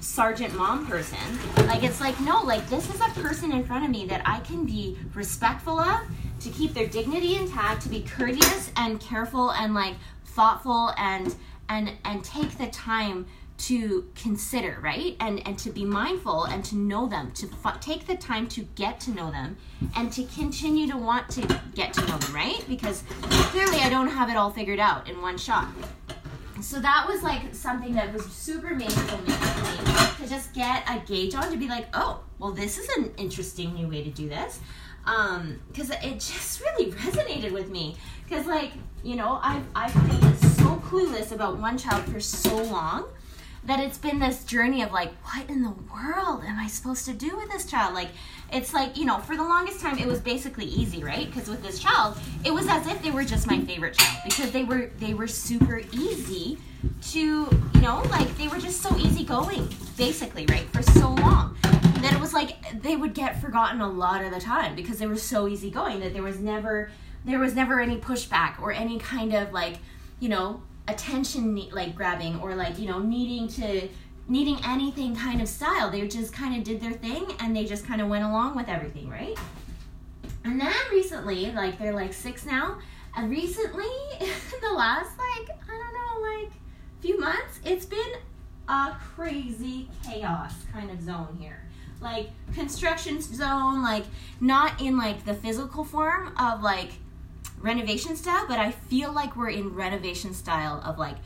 sergeant 0.00 0.54
mom 0.54 0.86
person. 0.86 1.18
Like 1.66 1.84
it's 1.84 2.00
like 2.00 2.18
no, 2.20 2.42
like 2.42 2.68
this 2.68 2.92
is 2.92 3.00
a 3.00 3.20
person 3.20 3.52
in 3.52 3.64
front 3.64 3.84
of 3.84 3.90
me 3.90 4.06
that 4.06 4.22
I 4.24 4.40
can 4.40 4.64
be 4.64 4.98
respectful 5.14 5.78
of 5.78 6.00
to 6.40 6.50
keep 6.50 6.74
their 6.74 6.86
dignity 6.86 7.36
intact, 7.36 7.82
to 7.82 7.88
be 7.88 8.02
courteous 8.02 8.70
and 8.76 9.00
careful 9.00 9.50
and 9.52 9.74
like 9.74 9.94
thoughtful 10.24 10.92
and 10.98 11.34
and 11.68 11.92
and 12.04 12.24
take 12.24 12.58
the 12.58 12.66
time 12.68 13.26
to 13.56 14.04
consider, 14.14 14.78
right? 14.82 15.16
And 15.20 15.46
and 15.46 15.58
to 15.60 15.70
be 15.70 15.84
mindful 15.84 16.44
and 16.44 16.64
to 16.66 16.76
know 16.76 17.06
them, 17.06 17.32
to 17.32 17.48
f- 17.64 17.80
take 17.80 18.06
the 18.06 18.16
time 18.16 18.48
to 18.48 18.62
get 18.74 19.00
to 19.00 19.10
know 19.12 19.30
them 19.30 19.56
and 19.96 20.12
to 20.12 20.24
continue 20.24 20.90
to 20.90 20.96
want 20.96 21.28
to 21.30 21.60
get 21.74 21.92
to 21.94 22.00
know 22.06 22.18
them, 22.18 22.34
right? 22.34 22.64
Because 22.68 23.04
clearly 23.22 23.78
I 23.78 23.88
don't 23.88 24.08
have 24.08 24.28
it 24.28 24.36
all 24.36 24.50
figured 24.50 24.80
out 24.80 25.08
in 25.08 25.22
one 25.22 25.38
shot. 25.38 25.68
So 26.60 26.80
that 26.80 27.06
was 27.08 27.22
like 27.22 27.54
something 27.54 27.94
that 27.94 28.12
was 28.12 28.24
super 28.24 28.74
meaningful 28.74 29.18
for 29.18 29.22
me 29.22 30.24
to 30.24 30.28
just 30.28 30.54
get 30.54 30.84
a 30.88 30.98
gauge 31.06 31.34
on 31.34 31.50
to 31.50 31.56
be 31.56 31.68
like, 31.68 31.86
oh, 31.94 32.20
well, 32.38 32.52
this 32.52 32.78
is 32.78 32.88
an 32.96 33.12
interesting 33.16 33.74
new 33.74 33.88
way 33.88 34.02
to 34.02 34.10
do 34.10 34.28
this 34.28 34.60
because 35.04 35.90
um, 35.90 35.98
it 36.02 36.14
just 36.14 36.60
really 36.60 36.92
resonated 36.92 37.52
with 37.52 37.70
me. 37.70 37.96
Because, 38.28 38.46
like, 38.46 38.72
you 39.02 39.16
know, 39.16 39.38
I've, 39.42 39.64
I've 39.74 39.94
been 39.94 40.36
so 40.36 40.76
clueless 40.76 41.32
about 41.32 41.58
one 41.58 41.76
child 41.76 42.04
for 42.04 42.20
so 42.20 42.56
long 42.56 43.06
that 43.66 43.80
it's 43.80 43.96
been 43.96 44.18
this 44.18 44.44
journey 44.44 44.82
of 44.82 44.92
like, 44.92 45.10
what 45.24 45.48
in 45.48 45.62
the 45.62 45.74
world 45.92 46.42
am 46.44 46.58
I 46.58 46.66
supposed 46.66 47.06
to 47.06 47.12
do 47.12 47.36
with 47.36 47.50
this 47.50 47.66
child? 47.66 47.94
Like, 47.94 48.08
it's 48.52 48.74
like, 48.74 48.96
you 48.96 49.04
know, 49.04 49.18
for 49.18 49.36
the 49.36 49.42
longest 49.42 49.80
time, 49.80 49.98
it 49.98 50.06
was 50.06 50.20
basically 50.20 50.66
easy, 50.66 51.02
right? 51.02 51.26
Because 51.26 51.48
with 51.48 51.62
this 51.62 51.78
child, 51.78 52.18
it 52.44 52.52
was 52.52 52.66
as 52.68 52.86
if 52.86 53.02
they 53.02 53.10
were 53.10 53.24
just 53.24 53.46
my 53.46 53.60
favorite 53.60 53.94
child 53.94 54.18
because 54.24 54.50
they 54.52 54.64
were 54.64 54.90
they 54.98 55.14
were 55.14 55.26
super 55.26 55.80
easy 55.92 56.58
to, 57.10 57.20
you 57.20 57.80
know, 57.80 58.02
like 58.10 58.36
they 58.36 58.48
were 58.48 58.58
just 58.58 58.82
so 58.82 58.94
easygoing, 58.98 59.68
basically, 59.96 60.44
right? 60.46 60.68
For 60.70 60.82
so 60.82 61.10
long 61.14 61.56
was 62.24 62.32
like 62.32 62.82
they 62.82 62.96
would 62.96 63.14
get 63.14 63.40
forgotten 63.40 63.80
a 63.80 63.88
lot 63.88 64.24
of 64.24 64.32
the 64.32 64.40
time 64.40 64.74
because 64.74 64.98
they 64.98 65.06
were 65.06 65.16
so 65.16 65.46
easygoing 65.46 66.00
that 66.00 66.12
there 66.12 66.22
was 66.22 66.38
never 66.40 66.90
there 67.24 67.38
was 67.38 67.54
never 67.54 67.80
any 67.80 67.98
pushback 67.98 68.60
or 68.60 68.72
any 68.72 68.98
kind 68.98 69.34
of 69.34 69.52
like 69.52 69.74
you 70.20 70.28
know 70.28 70.62
attention 70.88 71.54
like 71.72 71.94
grabbing 71.94 72.40
or 72.40 72.54
like 72.54 72.78
you 72.78 72.88
know 72.88 72.98
needing 72.98 73.46
to 73.46 73.88
needing 74.26 74.58
anything 74.64 75.14
kind 75.14 75.42
of 75.42 75.48
style. 75.48 75.90
They 75.90 76.08
just 76.08 76.32
kind 76.32 76.56
of 76.56 76.64
did 76.64 76.80
their 76.80 76.92
thing 76.92 77.26
and 77.40 77.54
they 77.54 77.66
just 77.66 77.86
kind 77.86 78.00
of 78.00 78.08
went 78.08 78.24
along 78.24 78.56
with 78.56 78.68
everything 78.68 79.10
right? 79.10 79.38
And 80.44 80.58
then 80.58 80.72
recently 80.90 81.52
like 81.52 81.78
they're 81.78 81.92
like 81.92 82.12
six 82.12 82.46
now 82.46 82.78
and 83.16 83.30
recently 83.30 83.84
the 84.60 84.72
last 84.72 85.10
like 85.18 85.56
i 85.68 85.70
don't 85.70 85.94
know 85.94 86.40
like 86.40 86.52
few 87.00 87.18
months 87.18 87.60
it's 87.64 87.86
been 87.86 88.12
a 88.68 88.96
crazy 89.14 89.88
chaos 90.04 90.52
kind 90.72 90.90
of 90.90 91.00
zone 91.02 91.36
here 91.38 91.63
like 92.04 92.28
construction 92.54 93.20
zone, 93.20 93.82
like 93.82 94.04
not 94.40 94.80
in 94.80 94.96
like 94.96 95.24
the 95.24 95.34
physical 95.34 95.84
form 95.84 96.32
of 96.38 96.62
like 96.62 96.90
renovation 97.58 98.14
style, 98.14 98.44
but 98.46 98.58
I 98.58 98.70
feel 98.70 99.10
like 99.10 99.34
we're 99.34 99.50
in 99.50 99.74
renovation 99.74 100.34
style 100.34 100.80
of 100.84 100.98
like 100.98 101.16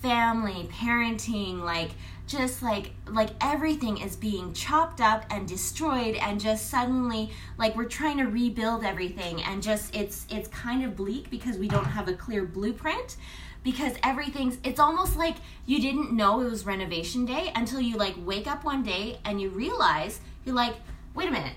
family, 0.00 0.68
parenting, 0.72 1.60
like 1.60 1.90
just 2.26 2.62
like 2.62 2.92
like 3.06 3.30
everything 3.40 3.98
is 3.98 4.16
being 4.16 4.52
chopped 4.54 5.00
up 5.00 5.24
and 5.30 5.46
destroyed 5.46 6.14
and 6.16 6.40
just 6.40 6.70
suddenly 6.70 7.30
like 7.58 7.76
we're 7.76 7.84
trying 7.84 8.16
to 8.16 8.24
rebuild 8.24 8.84
everything 8.84 9.42
and 9.42 9.62
just 9.62 9.94
it's 9.94 10.24
it's 10.30 10.48
kind 10.48 10.84
of 10.84 10.96
bleak 10.96 11.28
because 11.30 11.58
we 11.58 11.68
don't 11.68 11.84
have 11.84 12.08
a 12.08 12.14
clear 12.14 12.44
blueprint 12.44 13.16
because 13.62 13.94
everything's 14.02 14.58
it's 14.64 14.80
almost 14.80 15.16
like 15.16 15.36
you 15.66 15.80
didn't 15.80 16.12
know 16.12 16.40
it 16.40 16.50
was 16.50 16.66
renovation 16.66 17.24
day 17.24 17.52
until 17.54 17.80
you 17.80 17.96
like 17.96 18.14
wake 18.18 18.46
up 18.46 18.64
one 18.64 18.82
day 18.82 19.18
and 19.24 19.40
you 19.40 19.48
realize 19.50 20.20
you're 20.44 20.54
like 20.54 20.74
wait 21.14 21.28
a 21.28 21.32
minute. 21.32 21.54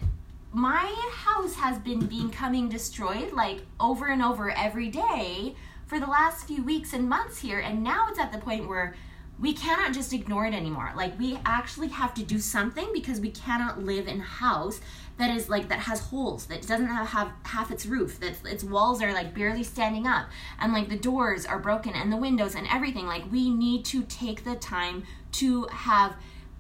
My 0.52 0.94
house 1.12 1.56
has 1.56 1.78
been 1.80 2.06
becoming 2.06 2.70
destroyed 2.70 3.34
like 3.34 3.62
over 3.80 4.08
and 4.08 4.22
over 4.22 4.52
every 4.52 4.90
day 4.90 5.56
for 5.86 6.00
the 6.00 6.06
last 6.06 6.48
few 6.48 6.64
weeks 6.64 6.94
and 6.94 7.10
months 7.10 7.40
here 7.40 7.60
and 7.60 7.84
now 7.84 8.08
it's 8.10 8.20
at 8.20 8.32
the 8.32 8.38
point 8.38 8.68
where 8.68 8.96
we 9.38 9.54
cannot 9.54 9.94
just 9.94 10.14
ignore 10.14 10.46
it 10.46 10.54
anymore. 10.54 10.92
Like 10.96 11.18
we 11.20 11.38
actually 11.46 11.90
have 11.90 12.14
to 12.14 12.24
do 12.24 12.40
something 12.40 12.90
because 12.94 13.20
we 13.20 13.32
cannot 13.32 13.84
live 13.84 14.08
in 14.08 14.22
a 14.22 14.24
house 14.24 14.80
that 15.18 15.36
is 15.36 15.50
like 15.50 15.68
that 15.70 15.80
has 15.80 16.00
holes 16.00 16.46
that 16.46 16.62
doesn't 16.62 16.88
have, 16.88 17.08
have 17.08 17.32
half 17.44 17.72
its 17.72 17.86
roof 17.86 18.20
that 18.22 18.36
its 18.46 18.64
walls 18.64 19.02
are 19.02 19.14
like 19.14 19.34
barely 19.34 19.64
standing 19.64 20.08
up 20.08 20.28
and 20.60 20.72
like 20.72 20.90
the 20.90 20.98
doors 20.98 21.46
are 21.46 21.60
broken 21.60 21.94
and 21.94 22.12
the 22.12 22.18
windows 22.18 22.56
and 22.56 22.68
everything. 22.72 23.08
Like 23.08 23.30
we 23.30 23.50
need 23.50 23.84
to 23.86 24.04
take 24.04 24.44
the 24.46 24.56
time 24.56 25.04
to 25.34 25.66
have 25.66 26.16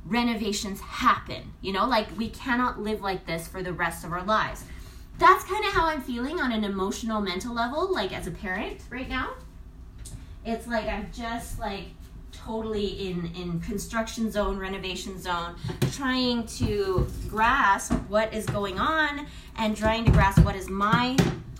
renovations 0.05 0.81
happen 0.81 1.53
you 1.61 1.71
know? 1.71 1.87
Like 1.87 2.07
we 2.17 2.29
cannot 2.29 2.81
live 2.81 3.01
like 3.01 3.25
this 3.25 3.47
for 3.47 3.63
the 3.63 3.73
rest 3.73 4.03
of 4.03 4.11
our 4.11 4.23
lives. 4.23 4.65
That's 5.17 5.45
kind 5.45 5.63
of 5.63 5.71
how 5.71 5.85
i'm 5.85 6.01
feeling 6.01 6.41
on 6.41 6.51
an 6.51 6.65
emotional 6.65 7.21
mental 7.21 7.53
level 7.53 7.93
like 7.93 8.11
as 8.11 8.27
a 8.27 8.31
parent 8.31 8.81
right 8.89 9.07
now. 9.07 9.31
It's 10.45 10.67
like 10.67 10.87
i'm 10.87 11.09
just 11.13 11.57
like 11.57 11.85
totally 12.45 13.07
in 13.07 13.31
in 13.35 13.59
construction 13.59 14.29
zone 14.29 14.57
renovation 14.57 15.19
zone 15.19 15.55
trying 15.91 16.45
to 16.45 17.07
grasp 17.27 17.93
what 18.07 18.31
is 18.33 18.45
going 18.45 18.79
on 18.79 19.25
and 19.57 19.75
trying 19.75 20.05
to 20.05 20.11
grasp 20.11 20.43
what 20.45 20.55
is 20.55 20.69
my 20.69 21.17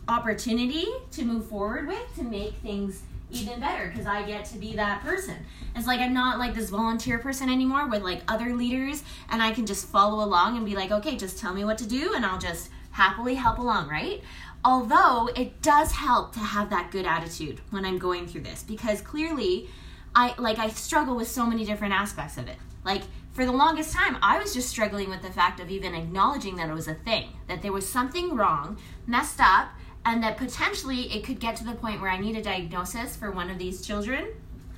opportunity 0.07 0.85
to 1.11 1.25
move 1.25 1.45
forward 1.47 1.87
with 1.87 2.15
to 2.15 2.23
make 2.23 2.53
things 2.55 3.01
even 3.31 3.59
better 3.59 3.87
because 3.89 4.05
I 4.05 4.21
get 4.23 4.45
to 4.45 4.57
be 4.57 4.75
that 4.75 5.01
person. 5.01 5.35
It's 5.75 5.87
like 5.87 5.99
I'm 5.99 6.13
not 6.13 6.37
like 6.37 6.53
this 6.53 6.69
volunteer 6.69 7.17
person 7.17 7.49
anymore 7.49 7.87
with 7.87 8.03
like 8.03 8.21
other 8.27 8.55
leaders 8.55 9.03
and 9.29 9.41
I 9.41 9.51
can 9.51 9.65
just 9.65 9.87
follow 9.87 10.23
along 10.23 10.57
and 10.57 10.65
be 10.65 10.75
like, 10.75 10.91
okay, 10.91 11.15
just 11.15 11.39
tell 11.39 11.53
me 11.53 11.65
what 11.65 11.79
to 11.79 11.87
do 11.87 12.13
and 12.15 12.25
I'll 12.25 12.39
just 12.39 12.69
happily 12.91 13.33
help 13.33 13.57
along, 13.57 13.89
right? 13.89 14.21
Although 14.63 15.29
it 15.35 15.61
does 15.61 15.91
help 15.91 16.33
to 16.33 16.39
have 16.39 16.69
that 16.69 16.91
good 16.91 17.05
attitude 17.05 17.61
when 17.71 17.83
I'm 17.83 17.97
going 17.97 18.27
through 18.27 18.41
this 18.41 18.63
because 18.63 19.01
clearly 19.01 19.67
I 20.15 20.33
like 20.37 20.57
I 20.59 20.69
struggle 20.69 21.15
with 21.15 21.27
so 21.27 21.45
many 21.45 21.65
different 21.65 21.93
aspects 21.93 22.37
of 22.37 22.47
it. 22.47 22.57
Like 22.83 23.03
for 23.33 23.45
the 23.45 23.51
longest 23.51 23.93
time, 23.93 24.17
I 24.21 24.39
was 24.39 24.53
just 24.53 24.69
struggling 24.69 25.09
with 25.09 25.21
the 25.21 25.31
fact 25.31 25.59
of 25.59 25.69
even 25.69 25.93
acknowledging 25.93 26.55
that 26.55 26.69
it 26.69 26.73
was 26.73 26.87
a 26.87 26.93
thing, 26.93 27.29
that 27.47 27.61
there 27.61 27.73
was 27.73 27.87
something 27.87 28.35
wrong, 28.35 28.77
messed 29.05 29.41
up, 29.41 29.69
and 30.05 30.23
that 30.23 30.37
potentially 30.37 31.13
it 31.13 31.25
could 31.25 31.39
get 31.39 31.57
to 31.57 31.65
the 31.65 31.73
point 31.73 31.99
where 31.99 32.09
I 32.09 32.17
need 32.17 32.37
a 32.37 32.41
diagnosis 32.41 33.15
for 33.15 33.31
one 33.31 33.49
of 33.49 33.57
these 33.57 33.85
children 33.85 34.27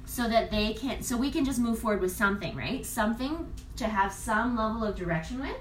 so 0.05 0.27
that 0.27 0.49
they 0.49 0.73
can 0.73 1.03
so 1.03 1.15
we 1.17 1.29
can 1.29 1.45
just 1.45 1.59
move 1.59 1.77
forward 1.79 2.01
with 2.01 2.13
something, 2.13 2.55
right? 2.55 2.83
Something 2.83 3.51
to 3.75 3.85
have 3.85 4.11
some 4.11 4.57
level 4.57 4.83
of 4.83 4.95
direction 4.95 5.39
with. 5.39 5.57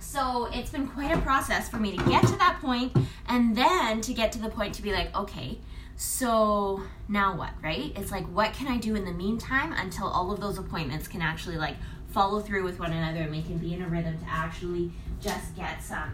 So 0.00 0.50
it's 0.52 0.70
been 0.70 0.88
quite 0.88 1.16
a 1.16 1.20
process 1.20 1.68
for 1.68 1.76
me 1.76 1.96
to 1.96 2.04
get 2.04 2.26
to 2.26 2.36
that 2.36 2.58
point 2.60 2.96
and 3.26 3.56
then 3.56 4.00
to 4.02 4.12
get 4.12 4.32
to 4.32 4.38
the 4.38 4.48
point 4.48 4.74
to 4.74 4.82
be 4.82 4.92
like, 4.92 5.14
okay, 5.16 5.58
so 5.98 6.80
now 7.08 7.36
what, 7.36 7.50
right? 7.60 7.92
It's 7.96 8.12
like, 8.12 8.24
what 8.26 8.52
can 8.52 8.68
I 8.68 8.78
do 8.78 8.94
in 8.94 9.04
the 9.04 9.10
meantime 9.10 9.72
until 9.72 10.06
all 10.06 10.30
of 10.30 10.38
those 10.38 10.56
appointments 10.56 11.08
can 11.08 11.20
actually 11.20 11.56
like 11.56 11.74
follow 12.10 12.38
through 12.38 12.62
with 12.62 12.78
one 12.78 12.92
another 12.92 13.22
and 13.22 13.32
we 13.32 13.42
can 13.42 13.58
be 13.58 13.74
in 13.74 13.82
a 13.82 13.88
rhythm 13.88 14.16
to 14.16 14.24
actually 14.28 14.92
just 15.20 15.56
get 15.56 15.82
some 15.82 16.12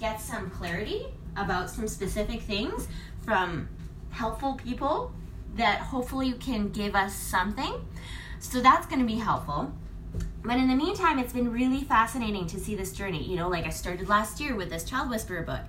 get 0.00 0.22
some 0.22 0.48
clarity 0.48 1.06
about 1.36 1.68
some 1.68 1.86
specific 1.86 2.40
things 2.40 2.88
from 3.26 3.68
helpful 4.10 4.54
people 4.54 5.12
that 5.54 5.80
hopefully 5.80 6.32
can 6.32 6.70
give 6.70 6.94
us 6.94 7.14
something. 7.14 7.74
So 8.38 8.62
that's 8.62 8.86
going 8.86 9.00
to 9.00 9.06
be 9.06 9.16
helpful. 9.16 9.70
But 10.42 10.56
in 10.56 10.66
the 10.66 10.74
meantime, 10.74 11.18
it's 11.18 11.32
been 11.34 11.52
really 11.52 11.82
fascinating 11.82 12.46
to 12.46 12.58
see 12.58 12.74
this 12.74 12.92
journey. 12.92 13.22
You 13.22 13.36
know, 13.36 13.48
like 13.48 13.66
I 13.66 13.70
started 13.70 14.08
last 14.08 14.40
year 14.40 14.54
with 14.54 14.70
this 14.70 14.84
Child 14.84 15.10
Whisperer 15.10 15.42
book. 15.42 15.60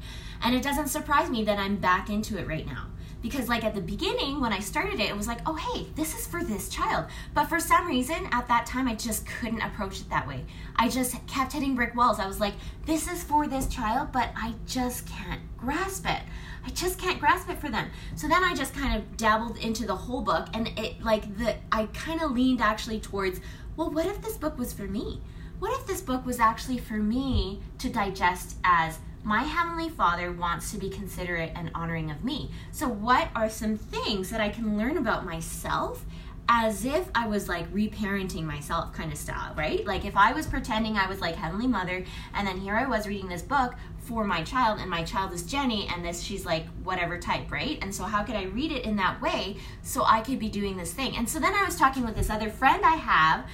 And 0.41 0.55
it 0.55 0.63
doesn't 0.63 0.87
surprise 0.87 1.29
me 1.29 1.43
that 1.43 1.59
I'm 1.59 1.77
back 1.77 2.09
into 2.09 2.37
it 2.37 2.47
right 2.47 2.65
now 2.65 2.87
because 3.21 3.49
like 3.49 3.63
at 3.63 3.73
the 3.75 3.81
beginning 3.81 4.39
when 4.39 4.53
i 4.53 4.59
started 4.59 4.99
it 4.99 5.09
it 5.09 5.17
was 5.17 5.27
like 5.27 5.39
oh 5.45 5.55
hey 5.55 5.87
this 5.95 6.17
is 6.17 6.27
for 6.27 6.43
this 6.43 6.69
child. 6.69 7.05
But 7.33 7.45
for 7.45 7.59
some 7.59 7.87
reason 7.87 8.27
at 8.31 8.47
that 8.47 8.65
time 8.65 8.87
i 8.87 8.95
just 8.95 9.25
couldn't 9.25 9.61
approach 9.61 9.99
it 10.01 10.09
that 10.09 10.27
way. 10.27 10.45
I 10.75 10.89
just 10.89 11.15
kept 11.27 11.53
hitting 11.53 11.75
brick 11.75 11.95
walls. 11.95 12.19
I 12.19 12.27
was 12.27 12.39
like 12.39 12.53
this 12.85 13.07
is 13.07 13.23
for 13.23 13.47
this 13.47 13.67
child 13.67 14.11
but 14.11 14.29
i 14.35 14.53
just 14.65 15.07
can't 15.07 15.41
grasp 15.57 16.05
it. 16.05 16.21
I 16.65 16.69
just 16.71 16.99
can't 16.99 17.19
grasp 17.19 17.49
it 17.49 17.59
for 17.59 17.69
them. 17.69 17.89
So 18.15 18.27
then 18.27 18.43
i 18.43 18.53
just 18.53 18.73
kind 18.73 18.95
of 18.95 19.17
dabbled 19.17 19.57
into 19.57 19.85
the 19.85 19.95
whole 19.95 20.21
book 20.21 20.47
and 20.53 20.67
it 20.77 21.01
like 21.03 21.37
the 21.37 21.55
i 21.71 21.85
kind 21.87 22.21
of 22.21 22.31
leaned 22.31 22.61
actually 22.61 22.99
towards 22.99 23.39
well 23.75 23.89
what 23.91 24.05
if 24.05 24.21
this 24.21 24.37
book 24.37 24.57
was 24.57 24.73
for 24.73 24.83
me? 24.83 25.21
What 25.59 25.71
if 25.79 25.87
this 25.87 26.01
book 26.01 26.23
was 26.25 26.39
actually 26.39 26.77
for 26.77 26.97
me 26.97 27.61
to 27.79 27.89
digest 27.89 28.57
as 28.63 28.99
my 29.23 29.43
Heavenly 29.43 29.89
Father 29.89 30.31
wants 30.31 30.71
to 30.71 30.77
be 30.77 30.89
considerate 30.89 31.51
and 31.55 31.71
honoring 31.75 32.09
of 32.11 32.23
me. 32.23 32.51
So, 32.71 32.87
what 32.87 33.29
are 33.35 33.49
some 33.49 33.77
things 33.77 34.29
that 34.29 34.41
I 34.41 34.49
can 34.49 34.77
learn 34.77 34.97
about 34.97 35.25
myself 35.25 36.05
as 36.49 36.85
if 36.85 37.09
I 37.13 37.27
was 37.27 37.49
like 37.49 37.71
reparenting 37.73 38.43
myself 38.43 38.93
kind 38.93 39.11
of 39.11 39.17
style, 39.17 39.53
right? 39.55 39.85
Like 39.85 40.05
if 40.05 40.15
I 40.15 40.31
was 40.31 40.47
pretending 40.47 40.97
I 40.97 41.07
was 41.07 41.19
like 41.19 41.35
Heavenly 41.35 41.67
Mother, 41.67 42.05
and 42.33 42.47
then 42.47 42.57
here 42.57 42.75
I 42.75 42.85
was 42.85 43.07
reading 43.07 43.27
this 43.27 43.41
book 43.41 43.75
for 43.99 44.23
my 44.23 44.43
child, 44.43 44.79
and 44.79 44.89
my 44.89 45.03
child 45.03 45.33
is 45.33 45.43
Jenny, 45.43 45.89
and 45.93 46.05
this 46.05 46.21
she's 46.21 46.45
like 46.45 46.65
whatever 46.83 47.19
type, 47.19 47.51
right? 47.51 47.77
And 47.81 47.93
so 47.93 48.03
how 48.03 48.23
could 48.23 48.35
I 48.35 48.43
read 48.43 48.71
it 48.71 48.85
in 48.85 48.95
that 48.95 49.21
way 49.21 49.57
so 49.83 50.03
I 50.05 50.21
could 50.21 50.39
be 50.39 50.49
doing 50.49 50.77
this 50.77 50.93
thing? 50.93 51.17
And 51.17 51.27
so 51.27 51.39
then 51.39 51.53
I 51.53 51.63
was 51.65 51.75
talking 51.75 52.05
with 52.05 52.15
this 52.15 52.29
other 52.29 52.49
friend 52.49 52.85
I 52.85 52.95
have 52.95 53.45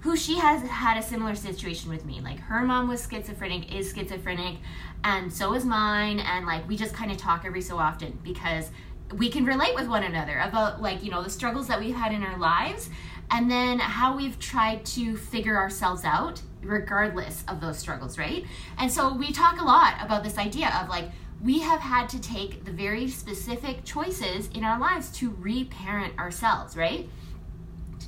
who 0.00 0.16
she 0.16 0.38
has 0.38 0.62
had 0.62 0.96
a 0.96 1.02
similar 1.02 1.34
situation 1.34 1.90
with 1.90 2.04
me. 2.04 2.20
Like 2.20 2.38
her 2.40 2.62
mom 2.62 2.88
was 2.88 3.06
schizophrenic, 3.08 3.74
is 3.74 3.92
schizophrenic, 3.92 4.58
and 5.04 5.32
so 5.32 5.54
is 5.54 5.64
mine. 5.64 6.20
And 6.20 6.46
like 6.46 6.68
we 6.68 6.76
just 6.76 6.94
kind 6.94 7.10
of 7.10 7.16
talk 7.16 7.44
every 7.44 7.62
so 7.62 7.78
often 7.78 8.18
because 8.22 8.70
we 9.14 9.28
can 9.28 9.44
relate 9.44 9.74
with 9.74 9.88
one 9.88 10.04
another 10.04 10.38
about 10.40 10.82
like, 10.82 11.02
you 11.02 11.10
know, 11.10 11.22
the 11.22 11.30
struggles 11.30 11.66
that 11.68 11.80
we've 11.80 11.94
had 11.94 12.12
in 12.12 12.22
our 12.22 12.38
lives 12.38 12.90
and 13.30 13.50
then 13.50 13.78
how 13.78 14.16
we've 14.16 14.38
tried 14.38 14.84
to 14.84 15.16
figure 15.16 15.56
ourselves 15.56 16.04
out 16.04 16.40
regardless 16.62 17.44
of 17.48 17.60
those 17.60 17.78
struggles, 17.78 18.18
right? 18.18 18.44
And 18.78 18.90
so 18.90 19.14
we 19.14 19.32
talk 19.32 19.60
a 19.60 19.64
lot 19.64 19.94
about 20.00 20.24
this 20.24 20.38
idea 20.38 20.68
of 20.80 20.88
like, 20.88 21.10
we 21.40 21.60
have 21.60 21.80
had 21.80 22.08
to 22.10 22.20
take 22.20 22.64
the 22.64 22.72
very 22.72 23.08
specific 23.08 23.84
choices 23.84 24.48
in 24.48 24.64
our 24.64 24.78
lives 24.78 25.10
to 25.12 25.30
reparent 25.38 26.18
ourselves, 26.18 26.76
right? 26.76 27.08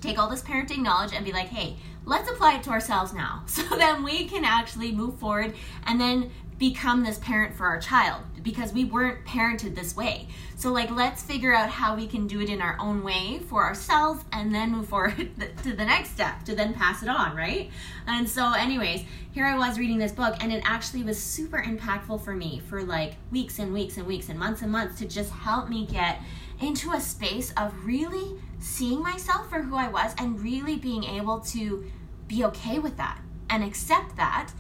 Take 0.01 0.19
all 0.19 0.29
this 0.29 0.43
parenting 0.43 0.79
knowledge 0.79 1.13
and 1.13 1.25
be 1.25 1.33
like, 1.33 1.49
hey, 1.49 1.77
let's 2.05 2.31
apply 2.31 2.55
it 2.55 2.63
to 2.65 2.71
ourselves 2.71 3.13
now. 3.13 3.45
So 3.51 3.63
then 3.77 4.03
we 4.03 4.27
can 4.27 4.45
actually 4.45 4.93
move 4.93 5.19
forward 5.19 5.55
and 5.87 6.01
then 6.01 6.31
become 6.59 7.03
this 7.03 7.19
parent 7.19 7.57
for 7.57 7.67
our 7.67 7.81
child 7.81 8.23
because 8.43 8.73
we 8.73 8.85
weren't 8.85 9.25
parented 9.25 9.75
this 9.75 9.97
way. 9.97 10.29
So, 10.57 10.71
like, 10.71 10.91
let's 10.91 11.23
figure 11.23 11.55
out 11.55 11.71
how 11.71 11.97
we 11.97 12.07
can 12.07 12.27
do 12.27 12.41
it 12.41 12.51
in 12.51 12.61
our 12.61 12.77
own 12.79 13.03
way 13.03 13.41
for 13.49 13.65
ourselves 13.65 14.25
and 14.31 14.55
then 14.55 14.71
move 14.71 14.89
forward 14.89 15.31
to 15.63 15.73
the 15.75 15.85
next 15.85 16.11
step 16.11 16.45
to 16.45 16.55
then 16.55 16.75
pass 16.75 17.03
it 17.03 17.09
on, 17.09 17.35
right? 17.35 17.71
And 18.07 18.29
so, 18.29 18.53
anyways, 18.53 19.05
here 19.33 19.47
I 19.47 19.57
was 19.57 19.79
reading 19.79 19.99
this 19.99 20.13
book 20.13 20.37
and 20.41 20.53
it 20.53 20.63
actually 20.67 21.03
was 21.03 21.21
super 21.21 21.63
impactful 21.63 22.23
for 22.23 22.35
me 22.35 22.61
for 22.69 22.83
like 22.83 23.15
weeks 23.33 23.59
and 23.59 23.73
weeks 23.73 23.97
and 23.97 24.07
weeks 24.07 24.29
and 24.29 24.39
months 24.39 24.61
and 24.61 24.71
months 24.71 24.99
to 24.99 25.07
just 25.07 25.31
help 25.31 25.69
me 25.71 25.87
get 25.87 26.21
into 26.61 26.93
a 26.93 27.01
space 27.01 27.53
of 27.57 27.73
really 27.87 28.39
seeing 28.61 29.03
myself 29.03 29.49
for 29.51 29.63
who 29.63 29.75
I 29.75 29.89
was 29.89 30.15
and 30.19 30.41
really 30.41 30.77
being 30.77 31.05
able 31.05 31.41
to 31.41 31.85
be 32.29 32.45
okay 32.45 32.79
with 32.79 32.97
that 32.97 33.21
and 33.49 33.65
accept 33.65 34.17
that. 34.17 34.53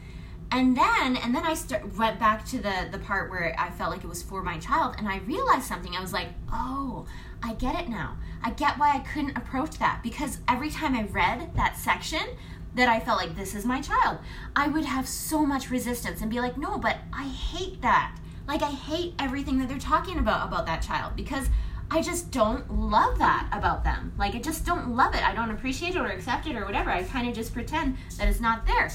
And 0.50 0.76
then 0.76 1.16
and 1.16 1.32
then 1.32 1.44
I 1.44 1.54
start, 1.54 1.96
went 1.96 2.18
back 2.18 2.44
to 2.46 2.58
the 2.58 2.88
the 2.90 2.98
part 2.98 3.30
where 3.30 3.54
I 3.56 3.70
felt 3.70 3.92
like 3.92 4.02
it 4.02 4.08
was 4.08 4.22
for 4.22 4.42
my 4.42 4.58
child 4.58 4.96
and 4.98 5.08
I 5.08 5.18
realized 5.18 5.66
something. 5.66 5.94
I 5.94 6.00
was 6.00 6.12
like, 6.12 6.28
"Oh, 6.52 7.06
I 7.40 7.54
get 7.54 7.78
it 7.78 7.88
now. 7.88 8.16
I 8.42 8.50
get 8.50 8.76
why 8.76 8.96
I 8.96 8.98
couldn't 8.98 9.36
approach 9.36 9.78
that 9.78 10.00
because 10.02 10.38
every 10.48 10.70
time 10.70 10.96
I 10.96 11.04
read 11.04 11.54
that 11.54 11.76
section, 11.76 12.36
that 12.74 12.88
I 12.88 13.00
felt 13.00 13.18
like 13.18 13.34
this 13.34 13.54
is 13.54 13.64
my 13.64 13.80
child, 13.80 14.18
I 14.54 14.68
would 14.68 14.84
have 14.84 15.08
so 15.08 15.44
much 15.44 15.70
resistance 15.70 16.20
and 16.20 16.30
be 16.30 16.40
like, 16.40 16.56
no, 16.56 16.78
but 16.78 16.98
I 17.12 17.24
hate 17.24 17.82
that. 17.82 18.16
Like, 18.46 18.62
I 18.62 18.70
hate 18.70 19.14
everything 19.18 19.58
that 19.58 19.68
they're 19.68 19.78
talking 19.78 20.18
about 20.18 20.46
about 20.46 20.66
that 20.66 20.82
child 20.82 21.14
because 21.16 21.48
I 21.92 22.02
just 22.02 22.30
don't 22.30 22.70
love 22.72 23.18
that 23.18 23.48
about 23.52 23.82
them. 23.82 24.12
Like, 24.16 24.36
I 24.36 24.38
just 24.38 24.64
don't 24.64 24.94
love 24.94 25.14
it. 25.14 25.26
I 25.26 25.34
don't 25.34 25.50
appreciate 25.50 25.96
it 25.96 25.98
or 25.98 26.06
accept 26.06 26.46
it 26.46 26.54
or 26.54 26.64
whatever. 26.64 26.90
I 26.90 27.02
kind 27.02 27.28
of 27.28 27.34
just 27.34 27.52
pretend 27.52 27.96
that 28.16 28.28
it's 28.28 28.40
not 28.40 28.64
there. 28.66 28.90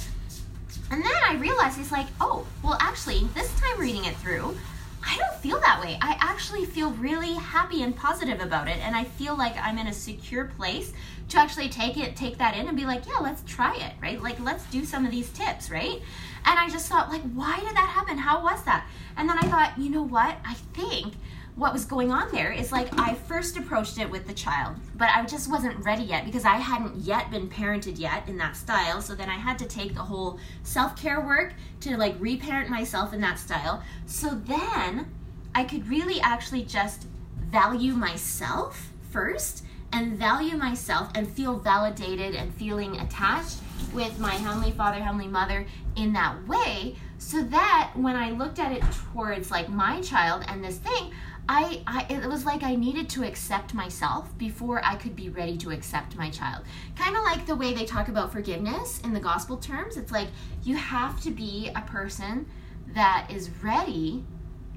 And 0.92 1.04
then 1.04 1.12
I 1.28 1.36
realized 1.36 1.80
it's 1.80 1.92
like, 1.92 2.08
oh, 2.22 2.48
well, 2.64 2.78
actually, 2.80 3.26
this 3.34 3.54
time 3.60 3.80
reading 3.80 4.06
it 4.06 4.16
through, 4.18 4.56
I 5.04 5.18
don't 5.18 5.36
feel 5.36 5.60
that 5.60 5.82
way. 5.82 5.98
I 6.02 6.18
actually 6.20 6.66
feel 6.66 6.92
really 6.92 7.34
happy 7.34 7.84
and 7.84 7.96
positive 7.96 8.40
about 8.40 8.68
it. 8.68 8.78
And 8.78 8.96
I 8.96 9.04
feel 9.04 9.38
like 9.38 9.56
I'm 9.58 9.78
in 9.78 9.88
a 9.88 9.94
secure 9.94 10.46
place 10.46 10.94
to 11.30 11.38
actually 11.38 11.70
take 11.70 11.98
it, 11.98 12.16
take 12.16 12.38
that 12.38 12.56
in 12.56 12.68
and 12.68 12.78
be 12.78 12.86
like, 12.86 13.06
yeah, 13.08 13.20
let's 13.22 13.44
try 13.44 13.76
it, 13.76 13.94
right? 14.02 14.22
Like, 14.22 14.40
let's 14.40 14.66
do 14.68 14.86
some 14.86 15.06
of 15.06 15.12
these 15.12 15.30
tips, 15.32 15.70
right? 15.70 16.02
And 16.46 16.60
I 16.60 16.70
just 16.70 16.88
thought, 16.88 17.10
like, 17.10 17.24
why 17.34 17.60
did 17.60 17.76
that 17.76 17.90
happen? 17.90 18.18
How 18.18 18.42
was 18.42 18.64
that? 18.64 18.88
And 19.18 19.28
then 19.28 19.38
I 19.38 19.48
thought, 19.48 19.78
you 19.78 19.90
know 19.90 20.04
what? 20.04 20.38
I 20.46 20.54
think 20.74 21.14
what 21.56 21.72
was 21.72 21.86
going 21.86 22.12
on 22.12 22.30
there 22.34 22.52
is 22.52 22.72
like 22.72 22.90
I 23.00 23.14
first 23.14 23.56
approached 23.56 23.98
it 23.98 24.10
with 24.10 24.28
the 24.28 24.34
child, 24.34 24.76
but 24.96 25.10
I 25.16 25.24
just 25.26 25.50
wasn't 25.50 25.84
ready 25.86 26.04
yet 26.04 26.26
because 26.26 26.44
I 26.44 26.58
hadn't 26.58 26.98
yet 26.98 27.32
been 27.32 27.48
parented 27.48 27.98
yet 27.98 28.28
in 28.28 28.38
that 28.38 28.58
style. 28.58 29.02
So 29.02 29.16
then 29.16 29.30
I 29.30 29.36
had 29.36 29.58
to 29.60 29.66
take 29.66 29.94
the 29.94 30.02
whole 30.02 30.38
self 30.64 30.98
care 30.98 31.22
work 31.22 31.54
to 31.82 31.96
like 31.96 32.16
reparent 32.20 32.70
myself 32.70 33.14
in 33.14 33.22
that 33.22 33.40
style. 33.40 33.82
So 34.06 34.32
then 34.32 35.08
I 35.54 35.64
could 35.64 35.88
really 35.88 36.20
actually 36.20 36.64
just 36.64 37.08
value 37.50 37.94
myself 37.94 38.92
first 39.10 39.64
and 39.94 40.18
value 40.18 40.58
myself 40.58 41.10
and 41.16 41.26
feel 41.26 41.56
validated 41.56 42.36
and 42.36 42.54
feeling 42.54 43.00
attached 43.00 43.60
with 43.94 44.20
my 44.20 44.34
Heavenly 44.34 44.72
Father, 44.72 45.02
Heavenly 45.02 45.28
Mother 45.28 45.66
in 45.96 46.12
that 46.14 46.46
way 46.50 46.98
so 47.18 47.42
that 47.44 47.92
when 47.96 48.16
I 48.16 48.32
looked 48.32 48.60
at 48.60 48.72
it 48.72 48.84
towards 49.14 49.52
like 49.52 49.70
my 49.70 50.02
child 50.02 50.44
and 50.48 50.64
this 50.64 50.78
thing, 50.78 51.12
I, 51.48 51.82
I 51.86 52.06
it 52.10 52.28
was 52.28 52.46
like 52.46 52.64
I 52.64 52.76
needed 52.76 53.08
to 53.10 53.24
accept 53.24 53.74
myself 53.74 54.36
before 54.38 54.84
I 54.84 54.96
could 54.96 55.16
be 55.16 55.30
ready 55.30 55.58
to 55.58 55.72
accept 55.72 56.16
my 56.16 56.30
child. 56.30 56.64
Kind 56.96 57.16
of 57.16 57.24
like 57.24 57.46
the 57.46 57.56
way 57.56 57.74
they 57.74 57.86
talk 57.86 58.08
about 58.08 58.32
forgiveness 58.32 59.00
in 59.04 59.14
the 59.14 59.20
gospel 59.20 59.58
terms. 59.58 59.96
It's 59.96 60.12
like 60.12 60.30
you 60.64 60.76
have 60.76 61.22
to 61.22 61.32
be 61.32 61.72
a 61.76 61.82
person 61.82 62.48
that 62.94 63.28
is 63.30 63.50
ready 63.62 64.24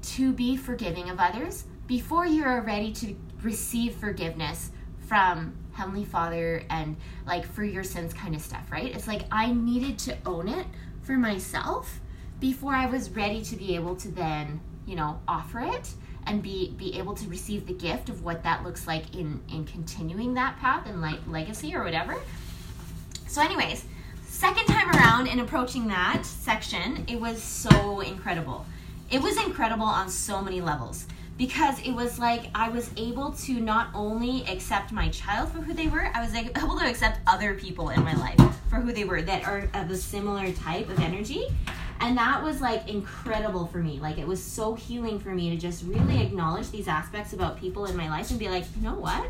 to 0.01 0.31
be 0.31 0.55
forgiving 0.55 1.09
of 1.09 1.19
others 1.19 1.65
before 1.87 2.25
you 2.25 2.43
are 2.43 2.61
ready 2.61 2.91
to 2.93 3.15
receive 3.41 3.95
forgiveness 3.95 4.71
from 5.07 5.57
Heavenly 5.73 6.05
Father 6.05 6.63
and 6.69 6.97
like 7.25 7.45
for 7.45 7.63
your 7.63 7.83
sins 7.83 8.13
kind 8.13 8.35
of 8.35 8.41
stuff, 8.41 8.71
right? 8.71 8.93
It's 8.93 9.07
like 9.07 9.23
I 9.31 9.51
needed 9.51 9.97
to 9.99 10.17
own 10.25 10.47
it 10.47 10.67
for 11.01 11.13
myself 11.13 11.99
before 12.39 12.75
I 12.75 12.85
was 12.85 13.09
ready 13.09 13.41
to 13.41 13.55
be 13.55 13.75
able 13.75 13.95
to 13.97 14.09
then, 14.09 14.61
you 14.85 14.95
know, 14.95 15.19
offer 15.27 15.61
it 15.61 15.93
and 16.29 16.43
be 16.43 16.71
be 16.77 16.97
able 16.97 17.15
to 17.15 17.27
receive 17.27 17.65
the 17.65 17.73
gift 17.73 18.07
of 18.07 18.23
what 18.23 18.43
that 18.43 18.63
looks 18.63 18.87
like 18.87 19.15
in 19.15 19.41
in 19.51 19.65
continuing 19.65 20.35
that 20.35 20.57
path 20.59 20.87
and 20.87 21.01
like 21.01 21.19
legacy 21.27 21.75
or 21.75 21.83
whatever. 21.83 22.15
So 23.27 23.41
anyways, 23.41 23.85
second 24.25 24.65
time 24.67 24.89
around 24.91 25.27
in 25.27 25.39
approaching 25.39 25.87
that 25.87 26.25
section, 26.25 27.03
it 27.07 27.19
was 27.19 27.41
so 27.41 27.99
incredible. 28.01 28.65
It 29.11 29.21
was 29.21 29.37
incredible 29.43 29.85
on 29.85 30.07
so 30.09 30.41
many 30.41 30.61
levels 30.61 31.07
because 31.37 31.79
it 31.81 31.91
was 31.91 32.19
like 32.19 32.49
I 32.53 32.69
was 32.69 32.91
able 32.95 33.31
to 33.31 33.53
not 33.59 33.89
only 33.95 34.45
accept 34.45 34.91
my 34.91 35.09
child 35.09 35.49
for 35.51 35.59
who 35.59 35.73
they 35.73 35.87
were, 35.87 36.11
I 36.13 36.21
was 36.21 36.35
able 36.63 36.77
to 36.77 36.85
accept 36.87 37.19
other 37.25 37.55
people 37.55 37.89
in 37.89 38.03
my 38.03 38.13
life 38.13 38.39
for 38.69 38.75
who 38.75 38.91
they 38.91 39.03
were 39.03 39.21
that 39.23 39.47
are 39.47 39.69
of 39.73 39.89
a 39.89 39.95
similar 39.95 40.51
type 40.51 40.89
of 40.89 40.99
energy. 40.99 41.47
And 42.01 42.17
that 42.17 42.41
was 42.41 42.61
like 42.61 42.87
incredible 42.87 43.67
for 43.67 43.79
me. 43.79 43.99
Like 43.99 44.17
it 44.17 44.27
was 44.27 44.41
so 44.41 44.73
healing 44.73 45.19
for 45.19 45.29
me 45.29 45.49
to 45.49 45.57
just 45.57 45.83
really 45.83 46.21
acknowledge 46.21 46.71
these 46.71 46.87
aspects 46.87 47.33
about 47.33 47.59
people 47.59 47.85
in 47.85 47.95
my 47.95 48.09
life 48.09 48.29
and 48.29 48.39
be 48.39 48.49
like, 48.49 48.63
you 48.75 48.83
know 48.83 48.95
what? 48.95 49.29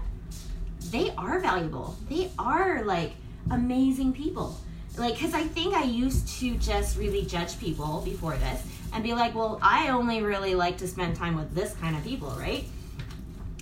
They 0.91 1.11
are 1.17 1.39
valuable. 1.39 1.97
They 2.09 2.29
are 2.37 2.83
like 2.83 3.13
amazing 3.51 4.13
people. 4.13 4.59
Like, 4.97 5.15
because 5.15 5.33
I 5.33 5.43
think 5.43 5.73
I 5.73 5.83
used 5.83 6.27
to 6.39 6.55
just 6.57 6.97
really 6.97 7.23
judge 7.23 7.59
people 7.59 8.01
before 8.03 8.35
this 8.35 8.63
and 8.93 9.03
be 9.03 9.13
like, 9.13 9.33
well, 9.33 9.59
I 9.61 9.89
only 9.89 10.21
really 10.21 10.55
like 10.55 10.77
to 10.79 10.87
spend 10.87 11.15
time 11.15 11.35
with 11.35 11.53
this 11.53 11.73
kind 11.75 11.95
of 11.95 12.03
people, 12.03 12.35
right? 12.37 12.65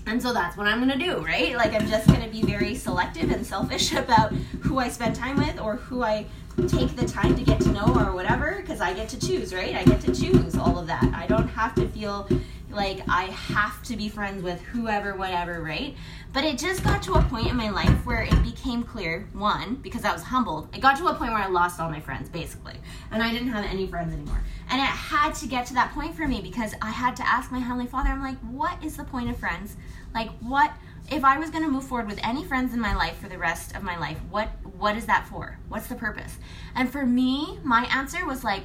And 0.07 0.21
so 0.21 0.33
that's 0.33 0.55
what 0.55 0.67
I'm 0.67 0.79
gonna 0.79 0.97
do, 0.97 1.19
right? 1.19 1.55
Like, 1.55 1.73
I'm 1.73 1.87
just 1.87 2.07
gonna 2.07 2.29
be 2.29 2.41
very 2.41 2.75
selective 2.75 3.29
and 3.29 3.45
selfish 3.45 3.93
about 3.93 4.33
who 4.61 4.79
I 4.79 4.89
spend 4.89 5.15
time 5.15 5.37
with 5.37 5.59
or 5.59 5.75
who 5.75 6.01
I 6.01 6.25
take 6.67 6.95
the 6.95 7.05
time 7.05 7.35
to 7.35 7.43
get 7.43 7.61
to 7.61 7.71
know 7.71 7.85
or 7.85 8.13
whatever, 8.13 8.57
because 8.61 8.81
I 8.81 8.93
get 8.93 9.09
to 9.09 9.19
choose, 9.19 9.53
right? 9.53 9.75
I 9.75 9.83
get 9.83 10.01
to 10.01 10.15
choose 10.15 10.55
all 10.57 10.77
of 10.77 10.87
that. 10.87 11.03
I 11.13 11.27
don't 11.27 11.47
have 11.47 11.75
to 11.75 11.87
feel 11.89 12.27
like 12.69 13.01
I 13.07 13.25
have 13.25 13.81
to 13.83 13.95
be 13.95 14.09
friends 14.09 14.43
with 14.43 14.61
whoever, 14.61 15.15
whatever, 15.15 15.61
right? 15.61 15.95
But 16.33 16.43
it 16.43 16.57
just 16.57 16.83
got 16.83 17.01
to 17.03 17.13
a 17.13 17.21
point 17.23 17.47
in 17.47 17.55
my 17.55 17.69
life 17.69 18.05
where 18.05 18.21
it 18.21 18.43
became 18.43 18.83
clear 18.83 19.27
one, 19.33 19.75
because 19.75 20.03
I 20.03 20.11
was 20.11 20.23
humbled, 20.23 20.67
it 20.75 20.81
got 20.81 20.97
to 20.97 21.07
a 21.07 21.13
point 21.13 21.31
where 21.31 21.41
I 21.41 21.47
lost 21.47 21.79
all 21.79 21.89
my 21.89 21.99
friends, 21.99 22.29
basically. 22.29 22.75
And 23.11 23.23
I 23.23 23.31
didn't 23.31 23.49
have 23.49 23.65
any 23.65 23.87
friends 23.87 24.13
anymore. 24.13 24.43
And 24.69 24.79
it 24.79 24.85
had 24.85 25.33
to 25.35 25.47
get 25.47 25.65
to 25.67 25.73
that 25.75 25.93
point 25.93 26.15
for 26.15 26.27
me 26.27 26.41
because 26.41 26.73
I 26.81 26.91
had 26.91 27.15
to 27.17 27.27
ask 27.27 27.51
my 27.51 27.59
Heavenly 27.59 27.87
Father, 27.87 28.09
I'm 28.09 28.21
like, 28.21 28.37
what 28.39 28.83
is 28.83 28.97
the 28.97 29.05
point 29.05 29.29
of 29.29 29.37
friends? 29.37 29.77
Like, 30.13 30.29
what, 30.39 30.71
if 31.09 31.23
I 31.23 31.37
was 31.39 31.49
going 31.49 31.63
to 31.63 31.69
move 31.69 31.85
forward 31.85 32.07
with 32.07 32.19
any 32.21 32.43
friends 32.43 32.73
in 32.73 32.79
my 32.79 32.95
life 32.95 33.17
for 33.17 33.29
the 33.29 33.37
rest 33.37 33.75
of 33.75 33.81
my 33.81 33.97
life, 33.97 34.19
what, 34.29 34.49
what 34.77 34.97
is 34.97 35.05
that 35.05 35.27
for? 35.27 35.59
What's 35.69 35.87
the 35.87 35.95
purpose? 35.95 36.37
And 36.75 36.89
for 36.89 37.05
me, 37.05 37.59
my 37.63 37.85
answer 37.85 38.25
was 38.25 38.43
like, 38.43 38.63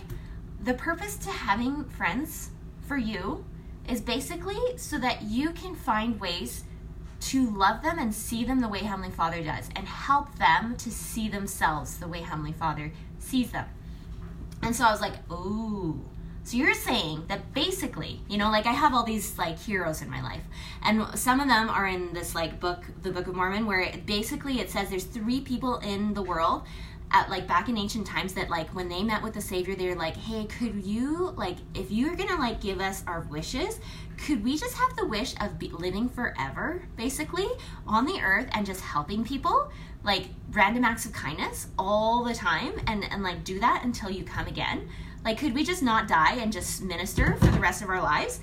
the 0.62 0.74
purpose 0.74 1.16
to 1.18 1.30
having 1.30 1.84
friends 1.84 2.50
for 2.86 2.96
you 2.96 3.44
is 3.88 4.00
basically 4.00 4.58
so 4.76 4.98
that 4.98 5.22
you 5.22 5.50
can 5.50 5.74
find 5.74 6.20
ways 6.20 6.64
to 7.20 7.50
love 7.50 7.82
them 7.82 7.98
and 7.98 8.14
see 8.14 8.44
them 8.44 8.60
the 8.60 8.68
way 8.68 8.80
Heavenly 8.80 9.10
Father 9.10 9.42
does 9.42 9.68
and 9.76 9.86
help 9.86 10.36
them 10.38 10.76
to 10.76 10.90
see 10.90 11.28
themselves 11.28 11.98
the 11.98 12.08
way 12.08 12.20
Heavenly 12.20 12.52
Father 12.52 12.92
sees 13.18 13.52
them. 13.52 13.66
And 14.62 14.74
so 14.74 14.84
I 14.84 14.92
was 14.92 15.00
like, 15.00 15.14
ooh. 15.30 16.00
So 16.44 16.56
you're 16.56 16.74
saying 16.74 17.24
that 17.28 17.54
basically, 17.54 18.20
you 18.28 18.36
know, 18.36 18.50
like 18.50 18.66
I 18.66 18.72
have 18.72 18.94
all 18.94 19.04
these 19.04 19.38
like 19.38 19.58
heroes 19.58 20.02
in 20.02 20.10
my 20.10 20.20
life, 20.22 20.42
and 20.82 21.06
some 21.16 21.40
of 21.40 21.48
them 21.48 21.68
are 21.68 21.86
in 21.86 22.12
this 22.12 22.34
like 22.34 22.58
book, 22.58 22.82
the 23.02 23.12
Book 23.12 23.28
of 23.28 23.36
Mormon, 23.36 23.66
where 23.66 23.80
it, 23.80 24.06
basically 24.06 24.60
it 24.60 24.70
says 24.70 24.90
there's 24.90 25.04
three 25.04 25.40
people 25.40 25.78
in 25.78 26.14
the 26.14 26.22
world 26.22 26.62
at 27.12 27.28
like 27.28 27.46
back 27.46 27.68
in 27.68 27.76
ancient 27.76 28.06
times 28.06 28.32
that 28.34 28.48
like 28.48 28.74
when 28.74 28.88
they 28.88 29.02
met 29.02 29.22
with 29.22 29.34
the 29.34 29.40
savior 29.40 29.74
they're 29.74 29.94
like 29.94 30.16
hey 30.16 30.46
could 30.46 30.82
you 30.82 31.34
like 31.36 31.58
if 31.74 31.90
you're 31.90 32.16
gonna 32.16 32.38
like 32.38 32.58
give 32.58 32.80
us 32.80 33.04
our 33.06 33.20
wishes 33.30 33.78
could 34.26 34.44
we 34.44 34.56
just 34.56 34.76
have 34.76 34.94
the 34.96 35.06
wish 35.06 35.34
of 35.40 35.60
living 35.60 36.08
forever 36.08 36.82
basically 36.96 37.48
on 37.86 38.06
the 38.06 38.20
earth 38.20 38.48
and 38.52 38.64
just 38.64 38.80
helping 38.80 39.24
people? 39.24 39.70
Like 40.04 40.26
random 40.52 40.84
acts 40.84 41.06
of 41.06 41.12
kindness 41.12 41.68
all 41.78 42.22
the 42.24 42.34
time 42.34 42.72
and 42.86 43.04
and 43.10 43.22
like 43.22 43.44
do 43.44 43.58
that 43.60 43.82
until 43.84 44.10
you 44.10 44.24
come 44.24 44.46
again 44.46 44.88
like 45.24 45.38
could 45.38 45.54
we 45.54 45.64
just 45.64 45.82
not 45.82 46.08
die 46.08 46.34
and 46.36 46.52
just 46.52 46.82
minister 46.82 47.36
for 47.36 47.46
the 47.46 47.60
rest 47.60 47.82
of 47.82 47.88
our 47.88 48.02
lives 48.02 48.40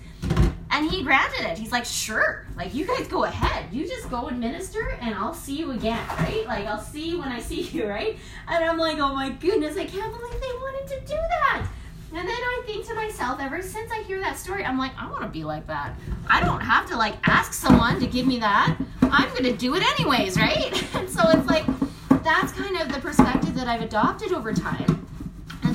and 0.71 0.89
he 0.89 1.03
granted 1.03 1.45
it. 1.45 1.57
He's 1.57 1.71
like, 1.71 1.85
sure, 1.85 2.45
like 2.55 2.73
you 2.73 2.85
guys 2.85 3.07
go 3.07 3.23
ahead. 3.23 3.65
You 3.71 3.87
just 3.87 4.09
go 4.09 4.27
and 4.27 4.39
minister, 4.39 4.91
and 5.01 5.15
I'll 5.15 5.33
see 5.33 5.57
you 5.57 5.71
again, 5.71 6.05
right? 6.19 6.45
Like 6.45 6.65
I'll 6.67 6.81
see 6.81 7.09
you 7.09 7.19
when 7.19 7.29
I 7.29 7.39
see 7.39 7.61
you, 7.61 7.87
right? 7.89 8.17
And 8.47 8.63
I'm 8.63 8.77
like, 8.77 8.97
oh 8.99 9.13
my 9.13 9.29
goodness, 9.29 9.77
I 9.77 9.85
can't 9.85 10.11
believe 10.15 10.33
they 10.33 10.47
wanted 10.47 10.87
to 10.87 10.99
do 11.01 11.15
that. 11.15 11.67
And 12.11 12.27
then 12.27 12.35
I 12.35 12.63
think 12.65 12.87
to 12.87 12.95
myself, 12.95 13.39
ever 13.39 13.61
since 13.61 13.91
I 13.91 14.01
hear 14.03 14.19
that 14.21 14.37
story, 14.37 14.65
I'm 14.65 14.79
like, 14.79 14.91
I 14.97 15.09
want 15.11 15.21
to 15.21 15.27
be 15.27 15.43
like 15.43 15.67
that. 15.67 15.93
I 16.27 16.39
don't 16.39 16.61
have 16.61 16.87
to 16.87 16.97
like 16.97 17.15
ask 17.27 17.53
someone 17.53 17.99
to 17.99 18.07
give 18.07 18.25
me 18.25 18.39
that. 18.39 18.75
I'm 19.01 19.33
gonna 19.33 19.53
do 19.53 19.75
it 19.75 19.83
anyways, 19.99 20.37
right? 20.37 20.73
And 20.95 21.09
so 21.09 21.21
it's 21.29 21.47
like 21.47 21.65
that's 22.23 22.51
kind 22.53 22.77
of 22.77 22.93
the 22.93 22.99
perspective 22.99 23.55
that 23.55 23.67
I've 23.67 23.81
adopted 23.81 24.33
over 24.33 24.53
time. 24.53 25.08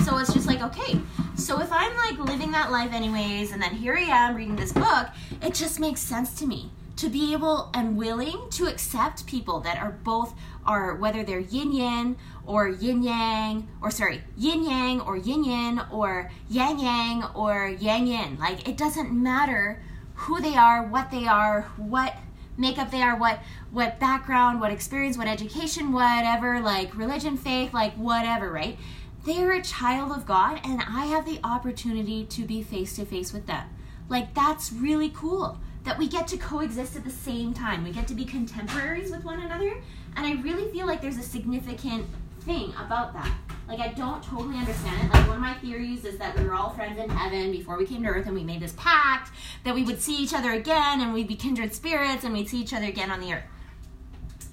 So 0.05 0.19
it's 0.19 0.35
just 0.35 0.47
like, 0.47 0.61
okay, 0.61 1.01
so 1.35 1.61
if 1.63 1.73
I'm 1.73 1.97
like 1.97 2.19
living 2.19 2.53
that 2.53 2.71
life 2.71 2.93
anyways, 2.93 3.53
and 3.53 3.63
then 3.63 3.75
here 3.75 3.97
I 3.97 4.03
am 4.03 4.37
reading 4.37 4.55
this 4.55 4.71
book, 4.71 5.09
it 5.41 5.55
just 5.55 5.81
makes 5.81 6.03
sense 6.03 6.35
to 6.41 6.47
me 6.47 6.71
to 6.97 7.09
be 7.09 7.33
able 7.33 7.71
and 7.73 7.97
willing 7.97 8.39
to 8.51 8.67
accept 8.67 9.27
people 9.27 9.61
that 9.61 9.79
are 9.79 9.93
both 10.05 10.35
are 10.67 10.95
whether 10.97 11.25
they're 11.25 11.41
yin 11.41 11.73
yin 11.73 12.17
or 12.47 12.69
yin 12.69 13.03
yang 13.03 13.67
or 13.81 13.91
sorry 13.91 14.23
yin 14.37 14.63
yang 14.63 15.01
or 15.01 15.17
yin 15.17 15.43
yin 15.43 15.81
or 15.91 16.31
yang 16.51 16.79
yang 16.79 17.25
or 17.35 17.69
yang 17.81 18.07
yin 18.07 18.37
like 18.39 18.69
it 18.69 18.77
doesn't 18.77 19.11
matter 19.11 19.83
who 20.15 20.41
they 20.41 20.55
are 20.55 20.87
what 20.87 21.11
they 21.11 21.27
are 21.27 21.63
what 21.77 22.15
makeup 22.57 22.91
they 22.91 23.03
are 23.03 23.17
what 23.17 23.41
what 23.73 23.99
background 23.99 24.61
what 24.61 24.71
experience 24.71 25.19
what 25.19 25.27
education 25.27 25.93
whatever 25.93 26.61
like 26.61 26.95
religion 26.97 27.37
faith 27.37 27.75
like 27.75 27.93
whatever 27.95 28.53
right 28.53 28.79
they're 29.25 29.53
a 29.53 29.63
child 29.63 30.13
of 30.13 30.27
God 30.27 30.61
and 30.65 30.83
I 30.83 31.07
have 31.07 31.25
the 31.25 31.41
opportunity 31.43 32.25
to 32.27 32.45
be 32.45 32.63
face 32.63 32.97
to 32.97 33.07
face 33.07 33.33
with 33.33 33.47
them. 33.47 33.67
Like, 34.09 34.35
that's 34.35 34.71
really 34.71 35.11
cool 35.11 35.59
that 35.85 35.99
we 35.99 36.09
get 36.09 36.29
to 36.29 36.37
coexist 36.37 36.97
at 36.97 37.05
the 37.05 37.11
same 37.11 37.55
time. 37.55 37.85
We 37.85 37.91
get 37.91 38.07
to 38.09 38.15
be 38.15 38.25
contemporaries 38.25 39.11
with 39.11 39.25
one 39.25 39.41
another. 39.41 39.81
And 40.17 40.27
I 40.27 40.41
really 40.43 40.71
feel 40.71 40.87
like 40.87 41.01
there's 41.01 41.17
a 41.17 41.23
significant 41.23 42.07
thing 42.41 42.75
about 42.79 43.15
that. 43.15 43.35
Like, 43.67 43.81
I 43.81 43.93
don't 43.93 44.23
totally 44.23 44.59
understand 44.59 45.07
it. 45.07 45.15
Like, 45.15 45.27
one 45.27 45.37
of 45.37 45.43
my 45.43 45.55
theories 45.55 46.05
is 46.05 46.19
that 46.19 46.39
we 46.39 46.45
were 46.45 46.55
all 46.55 46.71
friends 46.71 46.99
in 46.99 47.09
heaven 47.09 47.51
before 47.51 47.79
we 47.79 47.87
came 47.87 48.03
to 48.03 48.09
earth 48.11 48.27
and 48.27 48.35
we 48.35 48.45
made 48.45 48.61
this 48.61 48.75
pact 48.77 49.31
that 49.65 49.75
we 49.75 49.85
would 49.85 50.03
see 50.03 50.17
each 50.17 50.35
other 50.35 50.53
again 50.53 51.01
and 51.01 51.15
we'd 51.15 51.29
be 51.29 51.37
kindred 51.37 51.75
spirits 51.75 52.25
and 52.25 52.35
we'd 52.35 52.49
see 52.49 52.61
each 52.61 52.75
other 52.75 52.87
again 52.87 53.11
on 53.11 53.21
the 53.21 53.33
earth. 53.33 53.45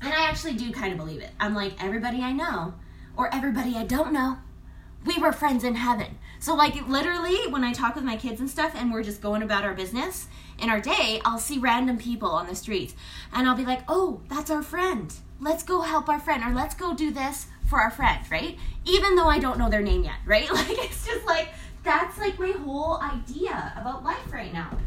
And 0.02 0.14
I 0.14 0.30
actually 0.30 0.54
do 0.54 0.72
kind 0.72 0.94
of 0.94 0.98
believe 0.98 1.22
it. 1.22 1.32
I'm 1.40 1.54
like, 1.54 1.84
everybody 1.84 2.22
I 2.22 2.32
know 2.32 2.74
or 3.18 3.34
everybody 3.34 3.76
I 3.76 3.84
don't 3.84 4.14
know 4.14 4.38
we 5.06 5.18
were 5.18 5.32
friends 5.32 5.64
in 5.64 5.76
heaven. 5.76 6.18
So, 6.40 6.56
like, 6.56 6.88
literally, 6.88 7.48
when 7.50 7.64
I 7.64 7.74
talk 7.74 7.96
with 7.96 8.04
my 8.04 8.18
kids 8.18 8.40
and 8.40 8.50
stuff 8.50 8.74
and 8.76 8.92
we're 8.92 9.04
just 9.04 9.22
going 9.22 9.44
about 9.44 9.64
our 9.64 9.74
business 9.74 10.28
in 10.60 10.70
our 10.70 10.80
day, 10.80 11.22
I'll 11.24 11.40
see 11.40 11.60
random 11.60 11.98
people 11.98 12.30
on 12.30 12.48
the 12.48 12.56
streets 12.56 12.96
and 13.32 13.48
I'll 13.48 13.56
be 13.56 13.66
like, 13.66 13.82
oh, 13.88 14.22
that's 14.28 14.50
our 14.50 14.64
friend. 14.64 15.14
Let's 15.40 15.64
go 15.64 15.82
help 15.82 16.10
our 16.10 16.20
friend 16.20 16.44
or 16.44 16.54
let's 16.54 16.76
go 16.76 16.94
do 16.96 17.12
this 17.12 17.48
for 17.68 17.80
our 17.80 17.92
friend, 17.92 18.20
right? 18.32 18.58
Even 18.86 19.16
though 19.16 19.28
I 19.28 19.40
don't 19.40 19.60
know 19.60 19.70
their 19.70 19.82
name 19.82 20.04
yet, 20.04 20.18
right? 20.26 20.50
Like, 20.52 20.68
it's 20.70 21.06
just 21.06 21.26
like, 21.26 21.50
that's 21.84 22.18
like 22.18 22.40
my 22.40 22.52
whole 22.52 23.00
idea 23.02 23.74
about 23.80 24.04
life 24.04 24.32
right 24.32 24.54
now. 24.54 24.78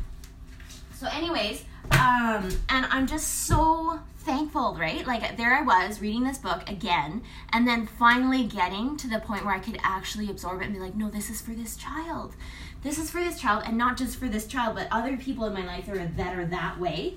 So, 0.95 1.09
anyways, 1.09 1.65
um, 1.91 2.51
and 2.69 2.87
I'm 2.91 3.07
just 3.07 3.47
so 3.47 4.01
thankful, 4.19 4.77
right? 4.79 5.07
Like 5.07 5.37
there 5.37 5.55
I 5.55 5.63
was 5.63 6.01
reading 6.01 6.25
this 6.25 6.39
book 6.39 6.69
again, 6.69 7.23
and 7.53 7.67
then 7.67 7.87
finally 7.87 8.45
getting 8.45 8.97
to 8.97 9.09
the 9.09 9.21
point 9.21 9.45
where 9.45 9.55
I 9.55 9.59
could 9.59 9.79
actually 9.83 10.31
absorb 10.31 10.63
it 10.63 10.67
and 10.67 10.75
be 10.75 10.81
like, 10.81 10.95
no, 10.95 11.11
this 11.11 11.31
is 11.31 11.41
for 11.41 11.53
this 11.53 11.77
child. 11.77 12.35
This 12.83 12.99
is 12.99 13.11
for 13.11 13.21
this 13.21 13.41
child, 13.41 13.65
and 13.67 13.79
not 13.79 13.97
just 13.97 14.19
for 14.19 14.29
this 14.29 14.47
child, 14.47 14.75
but 14.77 14.89
other 14.91 15.17
people 15.17 15.45
in 15.45 15.55
my 15.55 15.65
life 15.65 15.87
that 15.87 15.97
are 15.97 16.07
that, 16.07 16.39
are 16.39 16.47
that 16.47 16.81
way. 16.81 17.15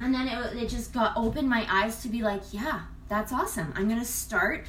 And 0.00 0.14
then 0.14 0.28
it, 0.28 0.56
it 0.56 0.68
just 0.68 0.92
got 0.92 1.16
opened 1.16 1.48
my 1.48 1.66
eyes 1.68 2.02
to 2.02 2.08
be 2.08 2.22
like, 2.22 2.42
yeah, 2.52 2.82
that's 3.08 3.32
awesome. 3.32 3.72
I'm 3.76 3.88
gonna 3.88 4.04
start 4.04 4.64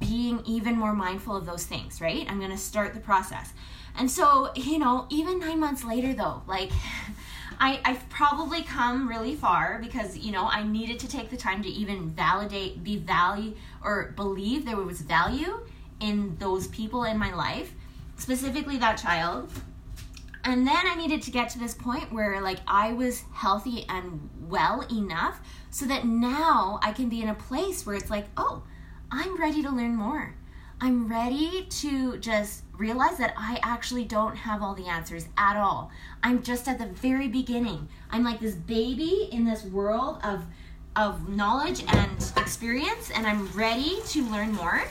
being 0.00 0.42
even 0.46 0.76
more 0.76 0.92
mindful 0.92 1.36
of 1.36 1.46
those 1.46 1.66
things, 1.66 2.00
right? 2.00 2.26
I'm 2.28 2.40
gonna 2.40 2.58
start 2.58 2.94
the 2.94 3.00
process. 3.00 3.52
And 3.96 4.08
so, 4.08 4.52
you 4.54 4.78
know, 4.78 5.06
even 5.10 5.40
nine 5.40 5.58
months 5.58 5.84
later, 5.84 6.14
though, 6.14 6.42
like, 6.46 6.70
I, 7.60 7.80
I've 7.84 8.08
probably 8.08 8.62
come 8.62 9.08
really 9.08 9.34
far 9.34 9.80
because, 9.82 10.16
you 10.16 10.30
know, 10.30 10.46
I 10.46 10.62
needed 10.62 10.98
to 11.00 11.08
take 11.08 11.28
the 11.28 11.36
time 11.36 11.62
to 11.62 11.68
even 11.68 12.10
validate, 12.10 12.84
the 12.84 12.96
value, 12.96 13.56
or 13.82 14.12
believe 14.16 14.64
there 14.64 14.76
was 14.76 15.00
value 15.00 15.60
in 16.00 16.36
those 16.38 16.68
people 16.68 17.04
in 17.04 17.18
my 17.18 17.34
life, 17.34 17.72
specifically 18.16 18.76
that 18.78 18.98
child. 18.98 19.50
And 20.44 20.66
then 20.66 20.86
I 20.86 20.94
needed 20.94 21.20
to 21.22 21.30
get 21.30 21.50
to 21.50 21.58
this 21.58 21.74
point 21.74 22.12
where 22.12 22.40
like 22.40 22.58
I 22.66 22.92
was 22.92 23.24
healthy 23.32 23.84
and 23.88 24.30
well 24.48 24.86
enough 24.90 25.40
so 25.70 25.84
that 25.86 26.06
now 26.06 26.78
I 26.82 26.92
can 26.92 27.08
be 27.08 27.22
in 27.22 27.28
a 27.28 27.34
place 27.34 27.84
where 27.84 27.96
it's 27.96 28.08
like, 28.10 28.26
oh, 28.36 28.62
I'm 29.10 29.38
ready 29.38 29.62
to 29.62 29.70
learn 29.70 29.96
more. 29.96 30.34
I'm 30.80 31.08
ready 31.08 31.66
to 31.68 32.18
just 32.18 32.62
realize 32.78 33.18
that 33.18 33.34
I 33.36 33.58
actually 33.62 34.04
don't 34.04 34.36
have 34.36 34.62
all 34.62 34.74
the 34.74 34.86
answers 34.86 35.26
at 35.36 35.56
all. 35.56 35.90
I'm 36.22 36.42
just 36.42 36.68
at 36.68 36.78
the 36.78 36.86
very 36.86 37.28
beginning. 37.28 37.88
I'm 38.10 38.24
like 38.24 38.40
this 38.40 38.54
baby 38.54 39.28
in 39.32 39.44
this 39.44 39.64
world 39.64 40.20
of 40.24 40.44
of 40.96 41.28
knowledge 41.28 41.84
and 41.86 42.32
experience 42.36 43.10
and 43.10 43.26
I'm 43.26 43.46
ready 43.48 43.98
to 44.06 44.24
learn 44.30 44.52
more. 44.52 44.82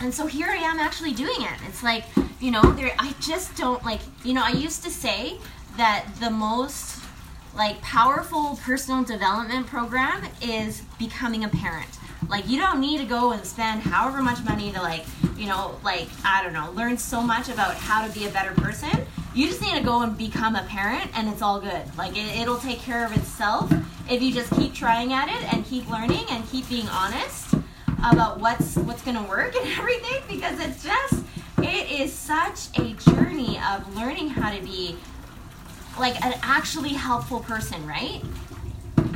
And 0.00 0.14
so 0.14 0.26
here 0.26 0.48
I 0.48 0.56
am 0.56 0.78
actually 0.78 1.12
doing 1.12 1.40
it. 1.40 1.58
It's 1.66 1.82
like, 1.82 2.04
you 2.40 2.50
know, 2.50 2.62
there 2.72 2.92
I 2.98 3.14
just 3.20 3.56
don't 3.56 3.84
like, 3.84 4.00
you 4.24 4.34
know, 4.34 4.42
I 4.44 4.50
used 4.50 4.84
to 4.84 4.90
say 4.90 5.38
that 5.76 6.06
the 6.20 6.30
most 6.30 7.02
like 7.54 7.80
powerful 7.82 8.58
personal 8.62 9.02
development 9.02 9.66
program 9.66 10.22
is 10.40 10.82
becoming 10.98 11.44
a 11.44 11.48
parent. 11.48 11.99
Like 12.30 12.48
you 12.48 12.58
don't 12.58 12.80
need 12.80 12.98
to 12.98 13.04
go 13.04 13.32
and 13.32 13.44
spend 13.44 13.82
however 13.82 14.22
much 14.22 14.42
money 14.44 14.70
to 14.70 14.80
like, 14.80 15.04
you 15.36 15.48
know, 15.48 15.78
like 15.82 16.08
I 16.24 16.44
don't 16.44 16.52
know, 16.52 16.70
learn 16.76 16.96
so 16.96 17.20
much 17.20 17.48
about 17.48 17.74
how 17.74 18.06
to 18.06 18.12
be 18.14 18.26
a 18.26 18.30
better 18.30 18.52
person. 18.52 18.90
You 19.34 19.48
just 19.48 19.60
need 19.60 19.74
to 19.74 19.82
go 19.82 20.02
and 20.02 20.16
become 20.16 20.54
a 20.54 20.62
parent 20.62 21.10
and 21.14 21.28
it's 21.28 21.42
all 21.42 21.60
good. 21.60 21.82
Like 21.98 22.16
it, 22.16 22.40
it'll 22.40 22.58
take 22.58 22.78
care 22.78 23.04
of 23.04 23.16
itself 23.16 23.72
if 24.08 24.22
you 24.22 24.32
just 24.32 24.52
keep 24.52 24.72
trying 24.74 25.12
at 25.12 25.28
it 25.28 25.52
and 25.52 25.66
keep 25.66 25.90
learning 25.90 26.24
and 26.30 26.48
keep 26.48 26.68
being 26.68 26.86
honest 26.88 27.54
about 28.04 28.38
what's 28.38 28.76
what's 28.76 29.02
to 29.02 29.12
work 29.28 29.56
and 29.60 29.66
everything 29.76 30.22
because 30.28 30.60
it's 30.60 30.84
just 30.84 31.24
it 31.58 32.00
is 32.00 32.12
such 32.12 32.68
a 32.78 32.92
journey 33.10 33.58
of 33.72 33.96
learning 33.96 34.28
how 34.28 34.54
to 34.54 34.62
be 34.62 34.96
like 35.98 36.14
an 36.24 36.34
actually 36.42 36.90
helpful 36.90 37.40
person, 37.40 37.84
right? 37.88 38.22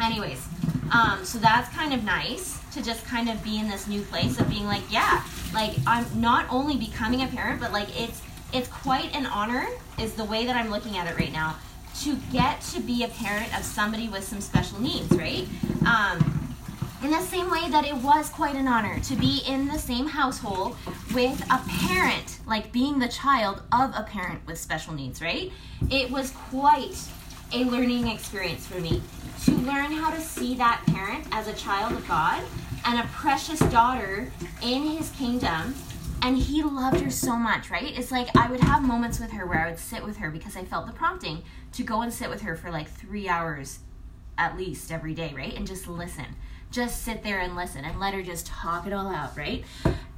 Anyways, 0.03 0.45
um, 0.93 1.25
so 1.25 1.39
that's 1.39 1.73
kind 1.75 1.95
of 1.95 2.03
nice 2.03 2.64
to 2.75 2.83
just 2.83 3.05
kind 3.07 3.29
of 3.29 3.43
be 3.43 3.59
in 3.59 3.69
this 3.69 3.87
new 3.87 4.03
place 4.03 4.39
of 4.39 4.49
being 4.49 4.67
like, 4.67 4.83
yeah, 4.91 5.25
like 5.55 5.75
I'm 5.87 6.05
not 6.21 6.47
only 6.51 6.77
becoming 6.77 7.23
a 7.23 7.29
parent, 7.29 7.61
but 7.61 7.73
like 7.73 7.89
it's 7.99 8.21
it's 8.53 8.69
quite 8.69 9.15
an 9.17 9.27
honor 9.27 9.67
is 9.99 10.15
the 10.15 10.25
way 10.25 10.47
that 10.47 10.55
I'm 10.55 10.71
looking 10.71 10.97
at 10.97 11.09
it 11.09 11.19
right 11.19 11.33
now 11.33 11.57
to 12.03 12.17
get 12.33 12.61
to 12.61 12.81
be 12.81 13.05
a 13.05 13.09
parent 13.09 13.57
of 13.57 13.65
somebody 13.65 14.09
with 14.09 14.25
some 14.25 14.41
special 14.41 14.81
needs, 14.81 15.11
right? 15.13 15.47
Um, 15.87 16.57
in 17.03 17.11
the 17.11 17.21
same 17.21 17.51
way 17.51 17.69
that 17.71 17.85
it 17.85 17.95
was 17.97 18.31
quite 18.31 18.57
an 18.57 18.67
honor 18.67 18.99
to 19.01 19.17
be 19.17 19.43
in 19.47 19.69
the 19.69 19.79
same 19.79 20.07
household 20.07 20.77
with 21.15 21.41
a 21.51 21.61
parent, 21.87 22.39
like 22.47 22.73
being 22.73 22.99
the 22.99 23.09
child 23.09 23.63
of 23.73 23.93
a 23.95 24.05
parent 24.05 24.41
with 24.47 24.59
special 24.59 24.95
needs, 24.95 25.21
right? 25.21 25.53
It 25.91 26.11
was 26.11 26.31
quite 26.31 26.97
a 27.53 27.65
learning 27.65 28.09
experience 28.09 28.67
for 28.67 28.81
me 28.81 29.03
to 29.45 29.53
learn 29.53 29.93
how 29.93 30.11
to 30.11 30.21
see 30.21 30.55
that 30.55 30.83
parent 30.87 31.27
as 31.31 31.47
a 31.47 31.53
child 31.53 31.93
of 31.93 32.07
God 32.09 32.43
and 32.85 32.99
a 32.99 33.09
precious 33.13 33.59
daughter 33.61 34.31
in 34.63 34.83
his 34.83 35.11
kingdom. 35.11 35.75
And 36.23 36.39
he 36.39 36.63
loved 36.63 37.01
her 37.01 37.11
so 37.11 37.37
much, 37.37 37.71
right? 37.71 37.99
It's 37.99 38.11
like 38.11 38.35
I 38.35 38.51
would 38.51 38.61
have 38.61 38.83
moments 38.83 39.21
with 39.21 39.31
her 39.33 39.47
where 39.47 39.61
I 39.61 39.69
would 39.69 39.79
sit 39.79 40.03
with 40.03 40.17
her 40.19 40.31
because 40.31 40.57
I 40.57 40.65
felt 40.65 40.87
the 40.87 40.93
prompting 40.93 41.43
to 41.73 41.83
go 41.83 42.01
and 42.01 42.13
sit 42.13 42.31
with 42.31 42.41
her 42.43 42.57
for 42.57 42.71
like 42.71 42.89
three 42.89 43.29
hours 43.29 43.81
at 44.39 44.57
least 44.57 44.91
every 44.91 45.13
day, 45.13 45.35
right? 45.37 45.55
And 45.55 45.67
just 45.67 45.87
listen 45.87 46.25
just 46.75 47.05
sit 47.05 47.23
there 47.23 47.39
and 47.39 47.55
listen 47.55 47.85
and 47.85 48.01
let 48.01 48.13
her 48.15 48.23
just 48.23 48.47
talk 48.47 48.85
it 48.85 48.93
all 48.93 49.07
out, 49.07 49.37
right? 49.37 49.65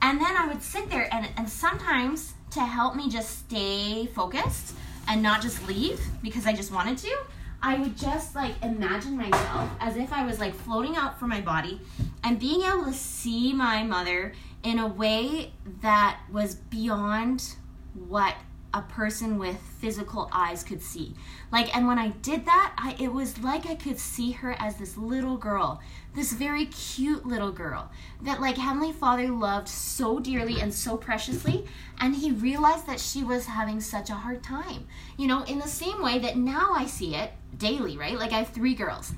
And 0.01 0.19
then 0.19 0.37
I 0.37 0.47
would 0.49 0.63
sit 0.63 0.89
there 0.89 1.07
and, 1.13 1.29
and 1.37 1.49
sometimes 1.49 2.33
to 2.53 2.61
help 2.61 2.97
me 2.97 3.11
just 3.11 3.41
stay 3.41 4.07
focused 4.07 4.75
and 5.07 5.23
not 5.23 5.43
just 5.43 5.67
leave 5.69 6.01
because 6.23 6.47
I 6.47 6.55
just 6.55 6.73
wanted 6.73 6.97
to, 6.99 7.15
I 7.63 7.77
would 7.79 7.97
just 7.99 8.35
like 8.35 8.55
imagine 8.63 9.19
myself 9.19 9.69
as 9.81 9.99
if 9.99 10.13
I 10.15 10.25
was 10.25 10.41
like 10.41 10.55
floating 10.55 10.97
out 10.97 11.21
from 11.21 11.29
my 11.29 11.43
body 11.43 11.79
and 12.27 12.41
being 12.41 12.63
able 12.63 12.85
to 12.85 12.93
see 12.93 13.53
my 13.53 13.85
mother 13.85 14.33
in 14.65 14.81
a 14.81 14.87
way 14.89 15.53
that 15.81 16.19
was 16.33 16.57
beyond 16.57 17.55
what 17.95 18.35
a 18.75 18.83
person 18.83 19.39
with 19.39 19.57
physical 19.79 20.29
eyes 20.33 20.65
could 20.65 20.83
see. 20.83 21.15
Like, 21.53 21.75
and 21.75 21.87
when 21.87 22.01
I 22.01 22.09
did 22.09 22.45
that, 22.47 22.75
I, 22.77 22.97
it 23.01 23.13
was 23.13 23.39
like 23.39 23.65
I 23.65 23.77
could 23.77 24.01
see 24.01 24.33
her 24.33 24.57
as 24.59 24.75
this 24.75 24.97
little 24.97 25.37
girl, 25.37 25.81
this 26.17 26.33
very 26.33 26.67
cute 26.67 27.25
little 27.25 27.53
girl 27.53 27.93
that, 28.23 28.41
like, 28.41 28.57
Heavenly 28.57 28.93
Father 28.93 29.29
loved 29.29 29.69
so 29.69 30.19
dearly 30.19 30.61
and 30.61 30.75
so 30.75 30.97
preciously. 30.97 31.65
And 32.01 32.17
He 32.17 32.33
realized 32.33 32.89
that 32.89 32.99
she 32.99 33.23
was 33.23 33.47
having 33.47 33.81
such 33.81 34.11
a 34.11 34.15
hard 34.15 34.43
time. 34.43 34.89
You 35.17 35.29
know, 35.29 35.45
in 35.45 35.61
the 35.61 35.69
same 35.69 36.03
way 36.03 36.19
that 36.19 36.37
now 36.37 36.73
I 36.75 36.87
see 36.87 37.15
it 37.15 37.31
daily, 37.57 37.97
right? 37.97 38.19
Like, 38.19 38.33
I 38.33 38.39
have 38.39 38.49
three 38.49 38.75
girls 38.75 39.13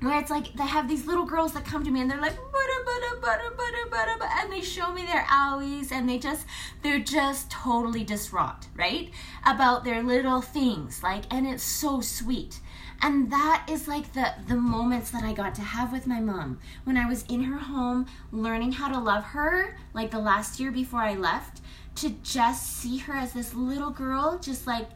where 0.00 0.18
it's 0.20 0.30
like 0.30 0.52
they 0.54 0.66
have 0.66 0.88
these 0.88 1.06
little 1.06 1.24
girls 1.24 1.52
that 1.52 1.64
come 1.64 1.84
to 1.84 1.90
me 1.90 2.00
and 2.00 2.10
they're 2.10 2.20
like 2.20 2.36
butter, 2.36 2.84
butter, 2.84 3.20
butter, 3.20 3.50
butter, 3.56 3.90
butter, 3.90 4.24
and 4.40 4.52
they 4.52 4.60
show 4.60 4.92
me 4.92 5.04
their 5.04 5.24
owies 5.24 5.90
and 5.90 6.08
they 6.08 6.18
just 6.18 6.46
they're 6.82 7.00
just 7.00 7.50
totally 7.50 8.04
distraught 8.04 8.66
right? 8.76 9.10
About 9.46 9.84
their 9.84 10.02
little 10.02 10.40
things 10.40 11.02
like 11.02 11.24
and 11.32 11.46
it's 11.46 11.62
so 11.62 12.00
sweet. 12.00 12.60
And 13.00 13.30
that 13.30 13.66
is 13.70 13.86
like 13.86 14.12
the 14.12 14.34
the 14.46 14.56
moments 14.56 15.10
that 15.12 15.22
i 15.22 15.32
got 15.32 15.54
to 15.56 15.62
have 15.62 15.92
with 15.92 16.06
my 16.06 16.20
mom. 16.20 16.58
When 16.84 16.96
i 16.96 17.08
was 17.08 17.24
in 17.28 17.42
her 17.44 17.58
home 17.58 18.06
learning 18.32 18.72
how 18.72 18.88
to 18.88 18.98
love 18.98 19.24
her 19.24 19.76
like 19.94 20.10
the 20.10 20.18
last 20.18 20.60
year 20.60 20.70
before 20.70 21.00
i 21.00 21.14
left 21.14 21.60
to 21.96 22.10
just 22.22 22.78
see 22.78 22.98
her 22.98 23.14
as 23.14 23.32
this 23.32 23.54
little 23.54 23.90
girl 23.90 24.38
just 24.40 24.66
like 24.66 24.88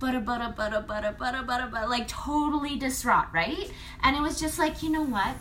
butter, 0.00 0.20
butter, 0.20 0.54
butter, 0.56 0.80
butter, 0.80 1.14
butter, 1.18 1.42
butter, 1.42 1.66
butter, 1.66 1.88
like 1.88 2.06
totally 2.06 2.76
distraught, 2.76 3.26
right? 3.32 3.70
And 4.02 4.16
it 4.16 4.22
was 4.22 4.38
just 4.40 4.58
like, 4.58 4.82
you 4.82 4.90
know 4.90 5.02
what? 5.02 5.36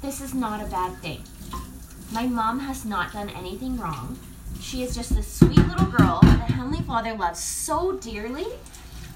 This 0.00 0.20
is 0.20 0.34
not 0.34 0.62
a 0.62 0.66
bad 0.66 0.96
thing. 0.98 1.22
My 2.12 2.26
mom 2.26 2.60
has 2.60 2.84
not 2.84 3.12
done 3.12 3.28
anything 3.30 3.76
wrong. 3.76 4.18
She 4.60 4.82
is 4.82 4.94
just 4.94 5.14
this 5.14 5.30
sweet 5.30 5.58
little 5.58 5.86
girl 5.86 6.20
that 6.22 6.50
Heavenly 6.50 6.82
Father 6.82 7.14
loves 7.14 7.40
so 7.40 7.98
dearly. 7.98 8.46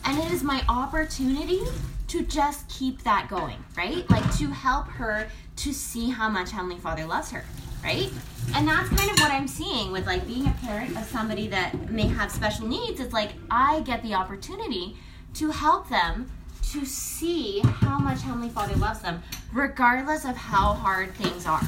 And 0.05 0.19
it 0.19 0.31
is 0.31 0.43
my 0.43 0.63
opportunity 0.69 1.61
to 2.09 2.23
just 2.25 2.69
keep 2.69 3.03
that 3.05 3.29
going, 3.31 3.65
right? 3.77 4.09
Like 4.11 4.37
to 4.39 4.49
help 4.49 4.89
her 4.89 5.29
to 5.57 5.73
see 5.73 6.11
how 6.11 6.29
much 6.29 6.51
Heavenly 6.51 6.79
Father 6.79 7.07
loves 7.07 7.31
her 7.31 7.45
right? 7.83 8.11
And 8.55 8.67
that's 8.67 8.89
kind 8.89 9.11
of 9.11 9.19
what 9.19 9.31
I'm 9.31 9.49
seeing 9.49 9.93
with 9.93 10.07
like 10.07 10.27
being 10.27 10.47
a 10.47 10.57
parent 10.63 10.97
of 10.97 11.05
somebody 11.05 11.47
that 11.49 11.91
may 11.91 12.07
have 12.07 12.31
special 12.31 12.67
needs. 12.67 13.01
It's 13.01 13.13
like 13.13 13.31
I 13.51 13.81
get 13.81 14.03
the 14.03 14.15
opportunity 14.15 14.97
to 15.35 15.51
help 15.51 15.89
them 15.89 16.31
to 16.73 16.85
see 16.87 17.61
how 17.61 17.99
much 17.99 18.23
Heavenly 18.23 18.49
Father 18.49 18.75
loves 18.77 19.01
them, 19.01 19.23
regardless 19.53 20.25
of 20.25 20.37
how 20.37 20.73
hard 20.73 21.13
things 21.15 21.47
are 21.47 21.63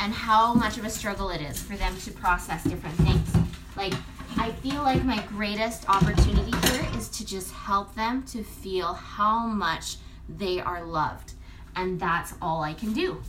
and 0.00 0.12
how 0.12 0.54
much 0.54 0.78
of 0.78 0.84
a 0.84 0.90
struggle 0.90 1.30
it 1.30 1.40
is 1.40 1.60
for 1.60 1.76
them 1.76 1.96
to 1.98 2.10
process 2.10 2.64
different 2.64 2.96
things. 2.96 3.36
Like, 3.76 3.94
I 4.36 4.52
feel 4.52 4.82
like 4.82 5.04
my 5.04 5.22
greatest 5.28 5.88
opportunity 5.88 6.52
here 6.68 6.86
is 6.96 7.08
to 7.10 7.26
just 7.26 7.52
help 7.52 7.94
them 7.94 8.24
to 8.24 8.42
feel 8.42 8.94
how 8.94 9.46
much 9.46 9.96
they 10.28 10.60
are 10.60 10.84
loved. 10.84 11.32
And 11.76 11.98
that's 11.98 12.34
all 12.42 12.62
I 12.62 12.74
can 12.74 12.92
do. 12.92 13.22